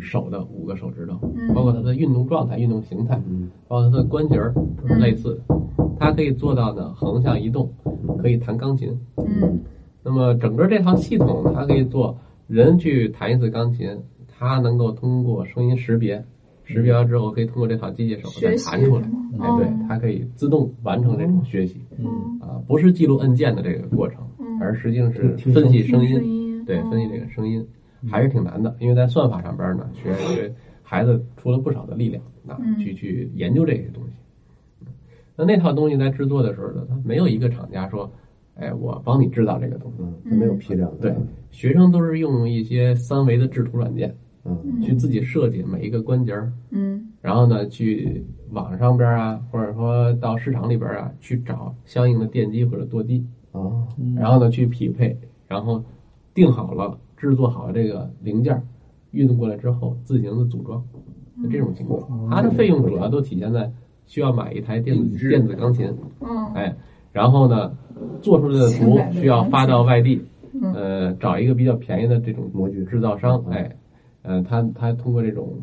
[0.00, 1.18] 手的五个手指头，
[1.54, 3.20] 包括它的运动状态、运动形态，
[3.68, 5.56] 包括它的关节儿都是类似的。
[6.02, 7.72] 它可以做到呢，横向移动，
[8.18, 8.92] 可以弹钢琴。
[9.18, 9.60] 嗯，
[10.02, 13.96] 那么整个这套系统，它可以做人去弹一次钢琴，
[14.26, 16.24] 它能够通过声音识别，
[16.64, 19.08] 识别完之后可以通过这套机械手再弹出来。
[19.38, 21.80] 哎，对，它可以自动完成这种学习。
[21.96, 22.04] 嗯，
[22.40, 24.26] 啊，不是记录按键的这个过程，
[24.60, 26.64] 而实际上是分析声音。
[26.66, 27.64] 对，分析这个声音
[28.10, 34.10] 还是挺难的，因为在算法上边呢，学学孩子出了不少的力量啊，去去研究这些东西。
[35.44, 38.08] 那那套东西在制作的时候呢，它没有一个厂家说
[38.54, 40.88] ：“哎，我帮你制造这个东西。”它没有批量。
[41.00, 41.12] 对，
[41.50, 44.14] 学生都是用一些三维的制图软件，
[44.44, 53.60] 嗯，去自己设计每一个关节儿，嗯，然后呢，去网上边啊，或者说到市场里边啊，去找相应的电机或者舵机，啊，
[54.14, 55.18] 然后呢去匹配，
[55.48, 55.82] 然后
[56.32, 58.62] 定好了制作好了这个零件，
[59.10, 60.82] 运过来之后自行的组装，
[61.50, 63.70] 这种情况，它的费用主要都体现在。
[64.12, 65.86] 需要买一台电子电子钢琴，
[66.20, 66.76] 嗯，哎，
[67.12, 67.72] 然后呢，
[68.20, 70.22] 做出来的图需要发到外地，
[70.74, 73.74] 呃，找一个比较便宜的这种模具制造商，哎，
[74.20, 75.58] 呃，他他通过这种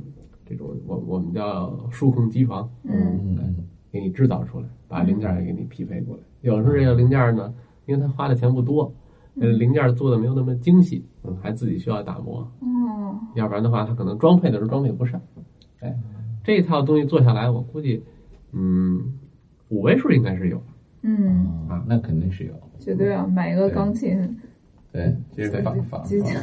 [0.47, 3.55] 这种我我们叫数控机床，嗯，
[3.91, 6.23] 给你制造出来，把零件也给你匹配过来。
[6.41, 7.53] 有时候这个零件呢，
[7.85, 8.91] 因为他花的钱不多，
[9.39, 11.05] 呃，零件做的没有那么精细，
[11.39, 12.67] 还自己需要打磨，嗯，
[13.35, 15.21] 要不然的话，他可能装配的时候装配不上，
[15.81, 15.95] 哎，
[16.43, 18.01] 这套东西做下来，我估计，
[18.51, 19.03] 嗯，
[19.69, 20.61] 五位数应该是有。
[21.01, 23.25] 嗯啊，那肯定是有，绝对啊！
[23.25, 24.19] 买一个钢琴，
[24.91, 26.35] 对，就是仿仿机器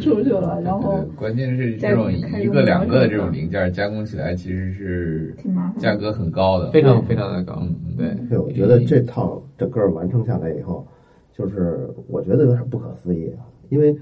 [0.00, 7.56] 出去了，然后关键是这种一个两个的这种零件加工起来其实是挺麻烦，价格很高的，非常非常的高。
[7.60, 8.28] 嗯，对。
[8.28, 10.84] 对，我觉得这套整个完成下来以后，
[11.32, 13.96] 就是我觉得有点不可思议啊，因为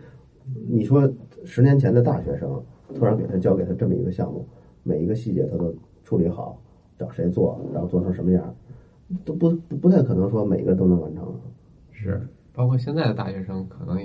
[0.67, 1.13] 你说
[1.45, 4.49] 十年前的大学生突然给他交给他这么一个项目，
[4.83, 5.75] 每一个细节他都
[6.05, 6.59] 处理好，
[7.01, 8.55] 找谁做，然后做成什么样。
[9.25, 11.25] 都不不不太可能说每个都能完成，
[11.91, 12.21] 是
[12.53, 13.99] 包括现在的大学生，可能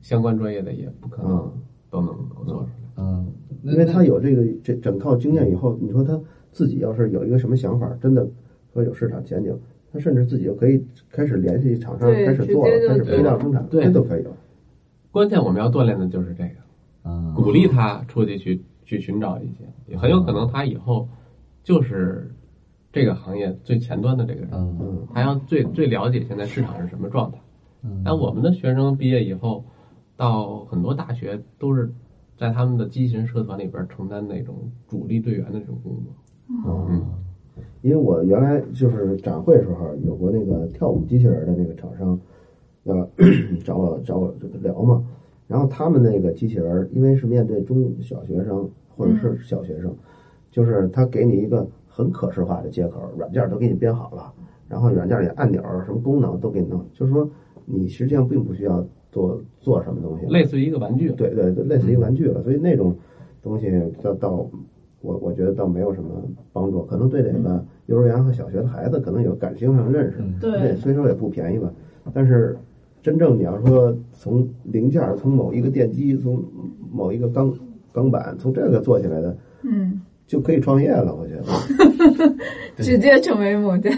[0.00, 1.52] 相关专业的也不可能
[1.90, 2.66] 都能够做出来。
[2.96, 3.26] 嗯，
[3.64, 6.18] 因为他有这个这整套经验以后，你说他
[6.52, 8.26] 自己要是有一个什么想法，真的
[8.72, 9.54] 说有市场前景，
[9.92, 14.30] 他甚至自己就可以开始联系厂商，开始做了，开始批量生产，这都可以了。
[15.10, 19.46] 关键我们要锻炼的就是这个，鼓励他出去去去寻找一
[19.86, 21.06] 些，很有可能他以后
[21.70, 22.30] 就是。
[22.92, 27.38] 这个行业最前端的这个人，嗯，他要最最了解现在市场是什么状态。
[27.84, 29.64] 嗯，但我们的学生毕业以后，
[30.16, 31.88] 到很多大学都是
[32.36, 36.12] 在他们的机器人社团里边承担那种主力队员的这种工作。
[36.88, 37.06] 嗯，
[37.82, 42.18] 因为我原来就是展会时候有过那个跳舞机器人的那个厂商
[42.82, 43.08] 要
[43.62, 45.00] 找我找我聊嘛，
[45.46, 49.94] 然后他们那个机器人因为是面对中小学生或者是小学生，
[50.50, 51.66] 就是它给你一个。
[51.92, 54.32] 很可视化的接口，软件都给你编好了，
[54.68, 57.28] 然后软件里按钮什么功能都给你弄，就是说
[57.66, 62.42] 你实际上并不需要做做什么东西，类似于一个玩具，对对对，类似于玩具了。
[62.44, 62.96] 所以那种
[63.42, 63.70] 东西
[64.00, 64.46] 到到
[65.02, 66.10] 我我觉得倒没有什么
[66.52, 71.70] 帮助，可能对这个幼儿园和小学的孩子可能有感情上认识，对，虽说也不便宜吧，
[72.14, 72.56] 但是
[73.02, 76.42] 真正你要说从零件从某一个电机从
[76.90, 77.52] 某一个钢
[77.92, 80.00] 钢板从这个做起来的，嗯。
[80.30, 81.42] 就可以创业了，我觉得，
[82.84, 83.90] 直接成为某家。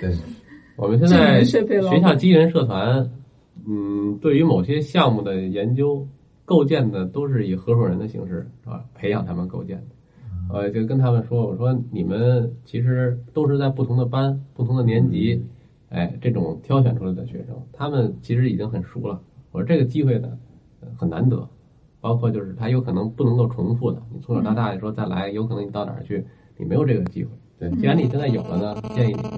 [0.00, 0.12] 对，
[0.76, 1.64] 我们现在学
[2.00, 3.08] 校机器人社团，
[3.64, 6.04] 嗯，对于某些项目的研究
[6.44, 9.86] 构建的，都是以合伙人的形式啊培养他们构建的。
[10.52, 15.40] 呃，就跟他们说，我说你们其实都是在不同的班、不同的年级，
[15.90, 19.20] 哎，这种挑选出来的学生，他们其实已经很熟了。
[19.52, 20.28] 我说这个机会呢，
[20.96, 21.48] 很难得。
[22.00, 26.24] 包括就是它有可能不能够重复的，你从小到大说再来，有可能你到哪儿去，
[26.56, 27.30] 你没有这个机会。
[27.58, 29.30] 对，既然你现在有了呢，建议你们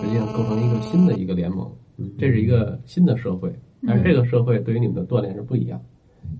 [0.00, 1.70] 实际上构成一个新的一个联盟，
[2.18, 3.52] 这是一个新的社会，
[3.86, 5.80] 但是这个社会对于你们的锻炼是不一样。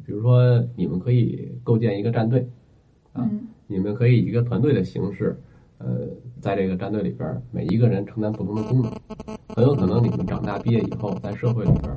[0.04, 2.48] 比如说，你们可以构建一个战队，
[3.12, 3.28] 啊，
[3.66, 5.40] 你们可以以一个团队的形式。
[5.78, 6.08] 呃，
[6.40, 8.90] 在这个战队里边，每一个人承担不同的功能，
[9.56, 11.90] 很有可能你们长大毕业以后，在社会里边，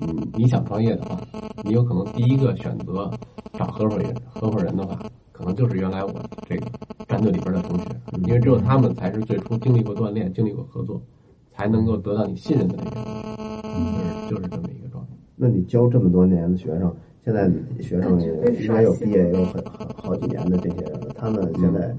[0.00, 1.20] 嗯，你想创业的话，
[1.64, 3.10] 你有可能第一个选择
[3.54, 4.14] 找合伙人。
[4.32, 4.96] 合伙人的话，
[5.32, 6.12] 可能就是原来我
[6.46, 6.66] 这个
[7.08, 7.86] 战队里边的同学，
[8.28, 11.02] 因为只有他们才是最初经历过锻炼、经历过合作，
[11.50, 15.10] 才能够得到你信任的那个人，就是就是这么一个状态。
[15.34, 16.94] 那你教这么多年的学生，
[17.24, 17.50] 现在
[17.80, 19.60] 学生应该有毕业也有很
[19.96, 21.92] 好几年的这些人了，他们现在。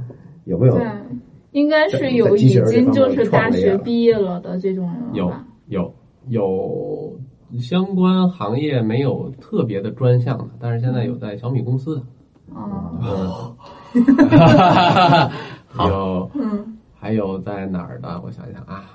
[0.45, 0.75] 有没有？
[1.51, 5.31] 应该是有，已经就是大学毕业了的这种人有
[5.67, 5.93] 有
[6.29, 7.19] 有
[7.59, 12.01] 相关行业没有特别的专项的，但是现在有在小米公司的。
[12.53, 13.55] 哦。
[15.87, 16.29] 有，
[16.93, 18.21] 还有在哪儿的？
[18.23, 18.85] 我想想啊，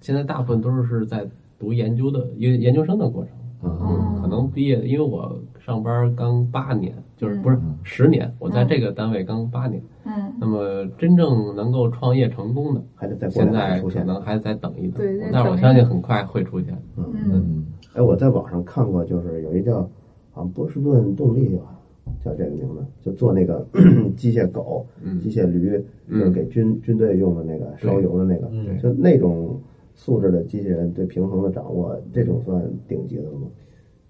[0.00, 1.26] 现在大部分都是在
[1.58, 3.32] 读研究的研研究生的过程。
[3.64, 9.82] 嗯，可能毕业，因为我上班刚八年，就是不是十年，我在这个单位刚八年。
[10.04, 14.98] 嗯，那么真正能够创业成功的，还得在现在可能还得再等一等。
[14.98, 16.76] 对，但是我相信很快会出现。
[16.96, 17.04] 嗯。
[17.26, 17.66] 嗯。
[17.94, 19.88] 哎，我在网上看过，就是有一叫
[20.34, 21.78] 啊波士顿动力吧，
[22.22, 23.66] 叫这个名字，就做那个
[24.16, 24.84] 机械狗、
[25.22, 28.50] 机械驴，就是给军军队用的那个烧油的那个，
[28.82, 29.58] 就那种
[29.94, 33.48] 素质的机器人对平衡的掌握，这种算顶级的吗？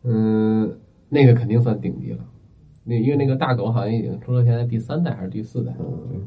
[0.02, 0.78] 嗯，
[1.08, 2.24] 那个肯定算顶级了。
[2.86, 5.72] 那因为那个大狗好像已经出了现在第三代还是第四代，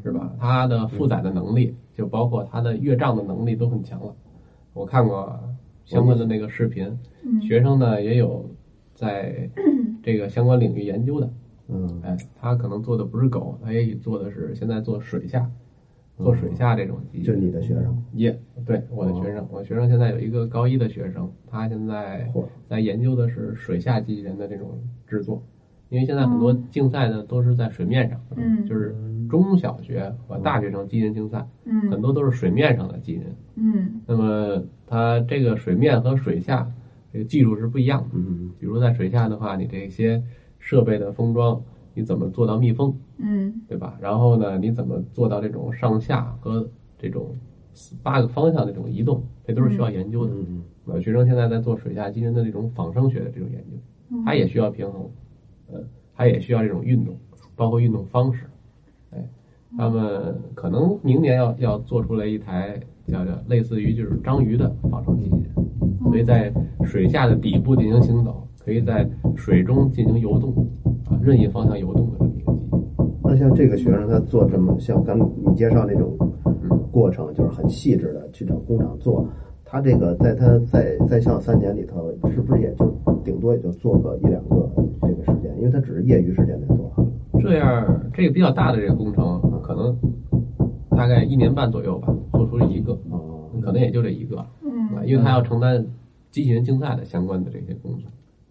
[0.04, 0.34] 是吧？
[0.40, 4.16] 它的负载的能力，就包括它的越障的能力都很强了。
[4.74, 5.40] 我看过
[5.86, 6.98] 相关的那个视频，
[7.42, 8.50] 学生呢也有
[8.96, 9.48] 在
[10.02, 11.30] 这个相关领域研究的。
[11.68, 15.52] 嗯，哎，他可能做的不是狗，他也做的是现在做水下，
[16.18, 18.04] 做水下这种机器，就你的学生。
[18.14, 22.32] 也对我的学生，我学生现在有一个高一的学生，他现在
[22.68, 25.42] 在研究的是水下机器人的这种制作，
[25.90, 28.96] 因为现在很多竞赛呢都是在水面上，嗯，就是
[29.30, 36.70] 中小学和大学生机器人竞赛，嗯，很多都是水面上的机器人，嗯，那么它这个水面和水下
[37.14, 40.24] 这个技术是不一样的，嗯，比如在水下的话，你这些
[40.60, 41.62] 设备的封装。
[41.94, 42.96] 你怎么做到密封？
[43.18, 43.98] 嗯，对吧？
[44.02, 47.36] 然后呢，你怎么做到这种上下和这种
[48.02, 49.24] 八个方向的这种移动？
[49.46, 50.34] 这都是需要研究的。
[50.34, 55.10] 嗯呃，学生现在在做水下机器人的这种仿生学的这种研究，它也需要平衡，
[55.70, 55.84] 呃，
[56.16, 57.14] 它也需要这种运动，
[57.58, 58.46] 包括运动方式。
[59.12, 59.30] 哎，
[59.78, 65.54] 他们可能明年要要做出来一台叫叫类似于就是章鱼的仿生机器人，
[66.04, 66.54] 所以在
[66.86, 70.54] 水下的底部进行行走，可以在水中进行游动。
[71.10, 72.26] 啊，任意方向游动的。
[73.28, 76.18] 那像这个学生他做这么像刚你介绍那种
[76.92, 79.28] 过程，就是很细致的去找工厂做。
[79.66, 82.90] 他这个在他在在校三年里头，是不是也就
[83.26, 84.70] 顶多也就做个一两个
[85.02, 85.54] 这个时间？
[85.58, 86.90] 因为他只是业余时间在做。
[87.42, 89.96] 这样，这个比较大的这个工程，可能
[90.92, 92.98] 大概一年半左右吧，做出一个，
[93.62, 94.38] 可能也就这一个。
[94.64, 95.86] 嗯，因为他要承担
[96.32, 98.10] 机器人竞赛的相关的这些工作。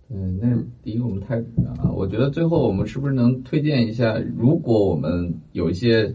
[0.08, 0.48] 嗯，那
[0.82, 1.36] 第一个我们太
[1.66, 6.14] 啊，我觉得最后我们是不是能推荐一下，如果我们有一些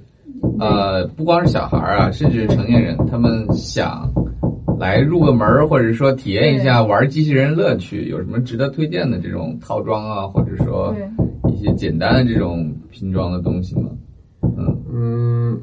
[0.59, 4.09] 呃，不光是小孩啊，甚至成年人，他们想
[4.79, 10.95] 来入个门或者说体验一下玩机器人乐趣，有什么值得推荐的这种套装啊，或者说
[11.51, 13.89] 一些简单的这种拼装的东西吗？
[14.41, 15.61] 嗯嗯，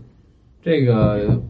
[0.62, 1.40] 这个。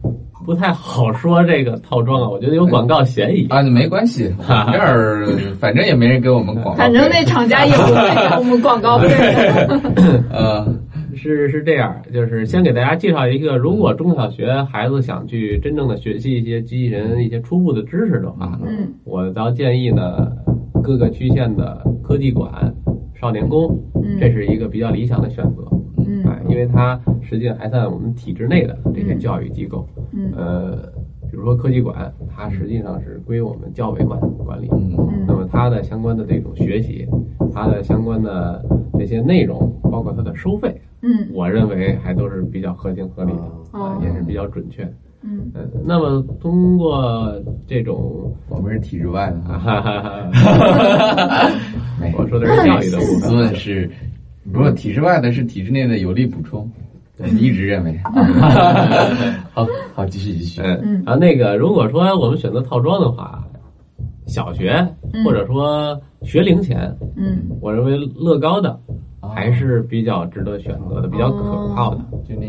[0.49, 3.61] 不太好说这个套装啊，我觉得有广告嫌疑啊。
[3.61, 4.33] 没关系，
[4.73, 5.27] 这儿
[5.59, 6.71] 反正也没人给我们广告。
[6.71, 9.07] 反正那厂家也不会给我们广告费。
[10.33, 10.65] 呃，
[11.15, 20.31] 是是这样，就是先给大家介绍一个，如果中小学孩子想去真正的学习一些机器人一些初步的知识的话，嗯，我倒建议呢，
[20.81, 22.49] 各个区县的科技馆、
[23.21, 23.69] 少年宫，
[24.19, 25.61] 这是一个比较理想的选择。
[26.07, 29.87] 嗯，哎，因为它实际上还在我们体制内的这些教育机构。
[30.08, 30.91] 嗯，呃，
[31.29, 34.67] 比如说科技馆，它实际上是归我们教委管管理。
[34.71, 37.07] 嗯，那么它的相关的这种学习，
[37.53, 38.63] 它的相关的
[38.97, 44.83] 这些内容，包括它的收费，嗯，我认为还都是比较合情合理的，啊，也是比较准确。
[45.21, 47.33] 嗯，呃，那么通过
[47.67, 51.51] 这种，我们是体制外的，哈哈哈哈
[52.17, 53.89] 我说的是教育的部分，是。
[54.51, 56.67] 如果体制外的是体制内的有力补充，
[57.19, 57.99] 对，一直认为。
[59.51, 60.61] 好好，继续继续。
[60.61, 63.43] 嗯，然后，那个，如果说我们选择套装的话，
[64.25, 64.87] 小学
[65.25, 68.79] 或者说学龄前，嗯，我认为乐高的
[69.35, 71.43] 还是比较值得选择的，比较可
[71.75, 72.01] 靠的。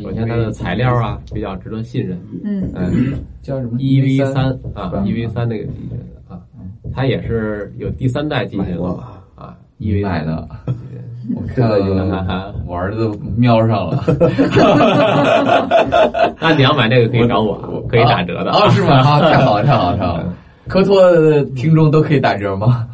[0.03, 2.17] 首先，它的材料啊比较值得信任。
[2.45, 2.71] 嗯。
[2.75, 6.39] 嗯，叫什么？E V 三啊，E V 三那个机器人啊，
[6.95, 9.03] 它也是有第三代机器人了
[9.35, 10.49] 啊，E V 买的。
[11.37, 11.95] 我看到有
[12.67, 14.03] 我儿子瞄上了，
[16.41, 17.57] 那你要买那个可以找我，
[17.89, 18.69] 可以打折的啊？
[18.71, 18.97] 是吗？
[18.99, 20.35] 啊， 太好了，太好了，太好了！
[20.69, 22.87] 科托的听众都可以打折吗？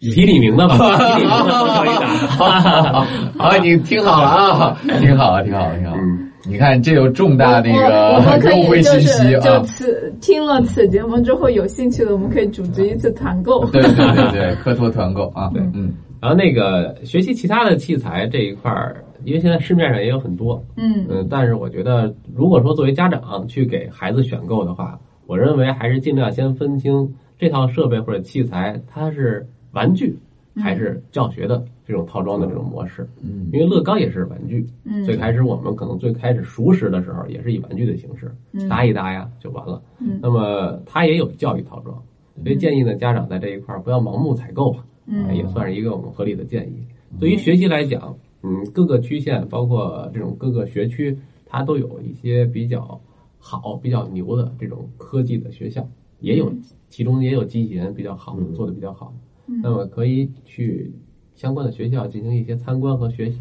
[0.00, 3.04] 提李明的吧，提李明的都可以打。
[3.36, 6.02] 好，你听好了啊，挺好了，听好了，听好了。
[6.46, 9.40] 你看，这有重大那个优惠信息啊！
[9.40, 13.64] 就此听了此节目之后，有兴趣的我们可以组织一次团购。
[13.66, 15.92] 对对对对，科托团购啊，对，嗯。
[16.20, 21.06] 然后那个学习其他的器材这一块儿，因为现在市面上也有很多，嗯。
[21.08, 30.16] 嗯，但是我觉得，如果说作为家长去给孩子选购的话，我认为还是尽量先分清这套设备或者器材它是玩具
[30.56, 38.34] 还是教学的这种套装的这种模式，嗯，因为乐高也是玩具，嗯，最开始我们可能最开始熟识的时候也是以玩具的形式
[38.68, 41.96] 搭一搭呀就完了，嗯，那么它也有教育套装，
[42.42, 44.84] 所以建议呢家长在这一块儿不要盲目采购吧。
[45.10, 46.86] 嗯，也算是一个我们合理的建议。
[47.18, 53.00] 对于学习来讲，嗯，各个区县包括这种各个学区，它都有一些比较
[53.38, 55.88] 好、比较牛的这种科技的学校，
[56.20, 56.52] 也有
[56.90, 59.14] 其中也有机器人比较好做的比较好。
[59.62, 60.92] 那么可以去
[61.34, 63.38] 相关的学校进行一些参观和学习，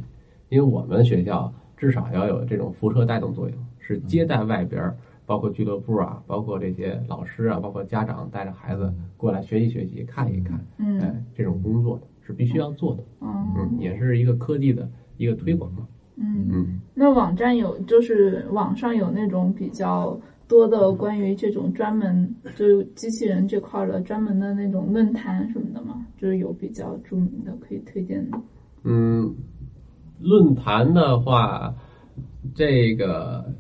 [0.48, 4.82] 因为我们学校至少要有这种辐射带动作用，是接待外边。
[5.28, 16.80] 包括俱乐部啊，包括这些老师啊，包括家长带着孩子过来学习学习，看一看，嗯，哎，这种工作是必须要做的，嗯，也是一个科技的一个推广嘛，嗯嗯。
[16.96, 20.18] 那网站有，就是网上有那种比较
[20.48, 26.06] 多的关于这种专门就机器人这块的专门的那种论坛什么的吗？
[26.18, 28.40] 就是有比较著名的可以推荐的。
[28.86, 29.36] 嗯，
[30.22, 31.76] 论坛的话。
[32.56, 33.54] 这个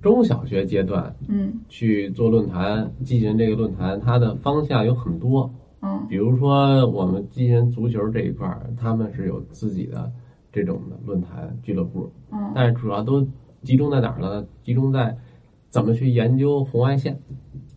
[0.00, 5.50] 中小学阶段，嗯，去做论坛，机器人这个论坛，它的方向有很多。
[5.82, 10.10] 嗯，比如说我们机器人足球这一块儿，他们是有自己的
[10.52, 12.10] 这种的论坛俱乐部。
[12.30, 13.26] 嗯，但是主要都
[13.62, 14.44] 集中在哪儿呢？
[14.62, 15.16] 集中在
[15.68, 17.14] 怎么去研究红外线。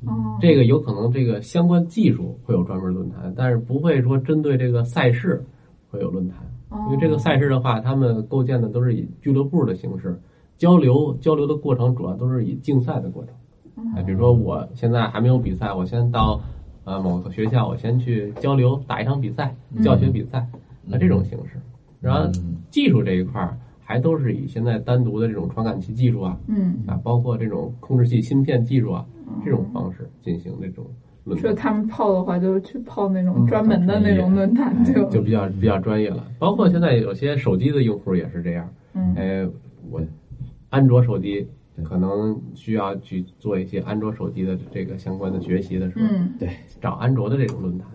[0.06, 5.44] 哦，这个有可能这个相关技术会有专门论坛，但是不会说针对这个赛事
[5.90, 6.38] 会有论坛。
[6.88, 10.20] 因为这个赛事的话，他们构建的都是以俱乐部的形式
[10.58, 13.34] 交流，交流的过程主要都是以竞赛的过程。
[13.96, 16.40] 哎，比如说我现在还没有比赛，我先到
[16.84, 20.48] 呃某个学校，我先去交流打一场比赛，教学比赛，
[20.86, 21.60] 那这种形式。
[22.00, 22.30] 然后
[22.70, 29.06] 技术这一块儿还都是以现在单独的这种传感器技术啊，嗯啊，包括这种控制器芯片技术啊，
[29.44, 30.86] 这种方式进行这种。
[31.38, 36.22] 说他们泡的话，就是去泡那种专门的那种论坛，就就比较比较专业了。
[36.38, 39.50] 包括现在有些手机的用户也是这样，嗯，哎，
[39.90, 40.02] 我
[40.74, 41.48] 安卓手机
[41.84, 46.50] 可能需要去做一些安卓手机的这个相关的学习的时候，嗯，对，
[46.82, 47.88] 找安卓的这种论坛，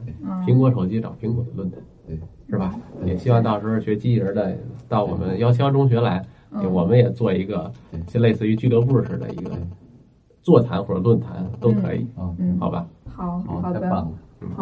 [0.47, 2.17] 苹果手机找苹果的论坛，对，
[2.49, 2.73] 是吧？
[3.05, 4.57] 也希望到时候学机器人的
[4.89, 6.25] 到我们幺七幺中学来，
[6.73, 7.73] 我们也做一个
[8.07, 9.51] 就类似于俱乐部似的一个
[10.43, 12.07] 座谈或者论坛都可以，
[12.39, 12.87] 嗯，好吧？
[13.07, 14.13] 好，好的，好，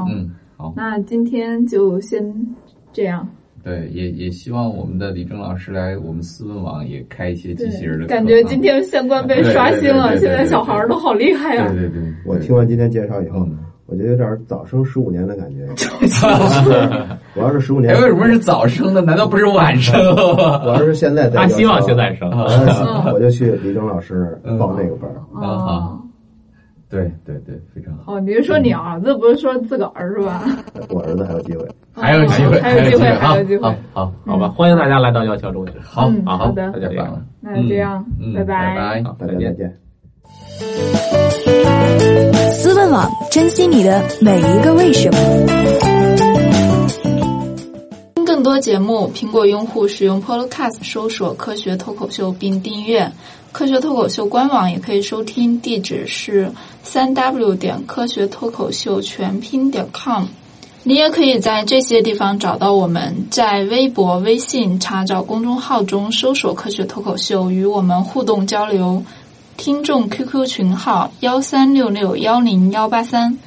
[0.08, 2.56] 嗯，好，那今天就先
[2.94, 3.28] 这样。
[3.66, 8.06] 对，也也希望我们的李征老师来我们思问网也开一些机器人的。
[8.06, 11.66] 感觉今天相关被刷新了，现在小孩儿都好厉害呀！
[11.74, 15.66] 对对对，我听完今天介绍以后呢，我觉得有点早生十五年的感觉。
[17.34, 19.02] 我要是十五年，哎，为什么是早生的？
[19.02, 19.98] 难道不是晚生？
[20.14, 22.30] 我要是现在在，他希望现在生，
[23.12, 25.44] 我就去李征老师报那个班儿。
[25.44, 25.98] 啊。
[26.88, 28.14] 对对对，非常好。
[28.14, 30.44] 哦，你是说你儿子，不是说自个儿是吧？
[30.88, 31.66] 我儿子还有机会，
[31.98, 33.62] 还有机会，还有机会，还有机会。
[33.62, 35.72] 好，好，好吧，欢迎大家来到幺桥中学。
[35.82, 39.74] 好，好的，大家这样，那就这样，拜拜，好，大家再见。
[42.52, 45.18] 思问网，珍惜你的每一个为什么。
[48.14, 53.10] 听更多节目，苹果用户使用 Podcast 搜索“科学脱口秀”并订阅。
[53.52, 56.50] 科学脱口秀官网也可以收听，地址是
[56.82, 60.24] 三 w 点科学脱口秀全拼点 com。
[60.88, 69.02] 你也可以在这些地方找到我们，在微博、微信查找公众号中搜索“科学脱口秀”，与我们互动交流。
[69.56, 73.36] 听众 QQ 群号：幺三六六幺零幺八三。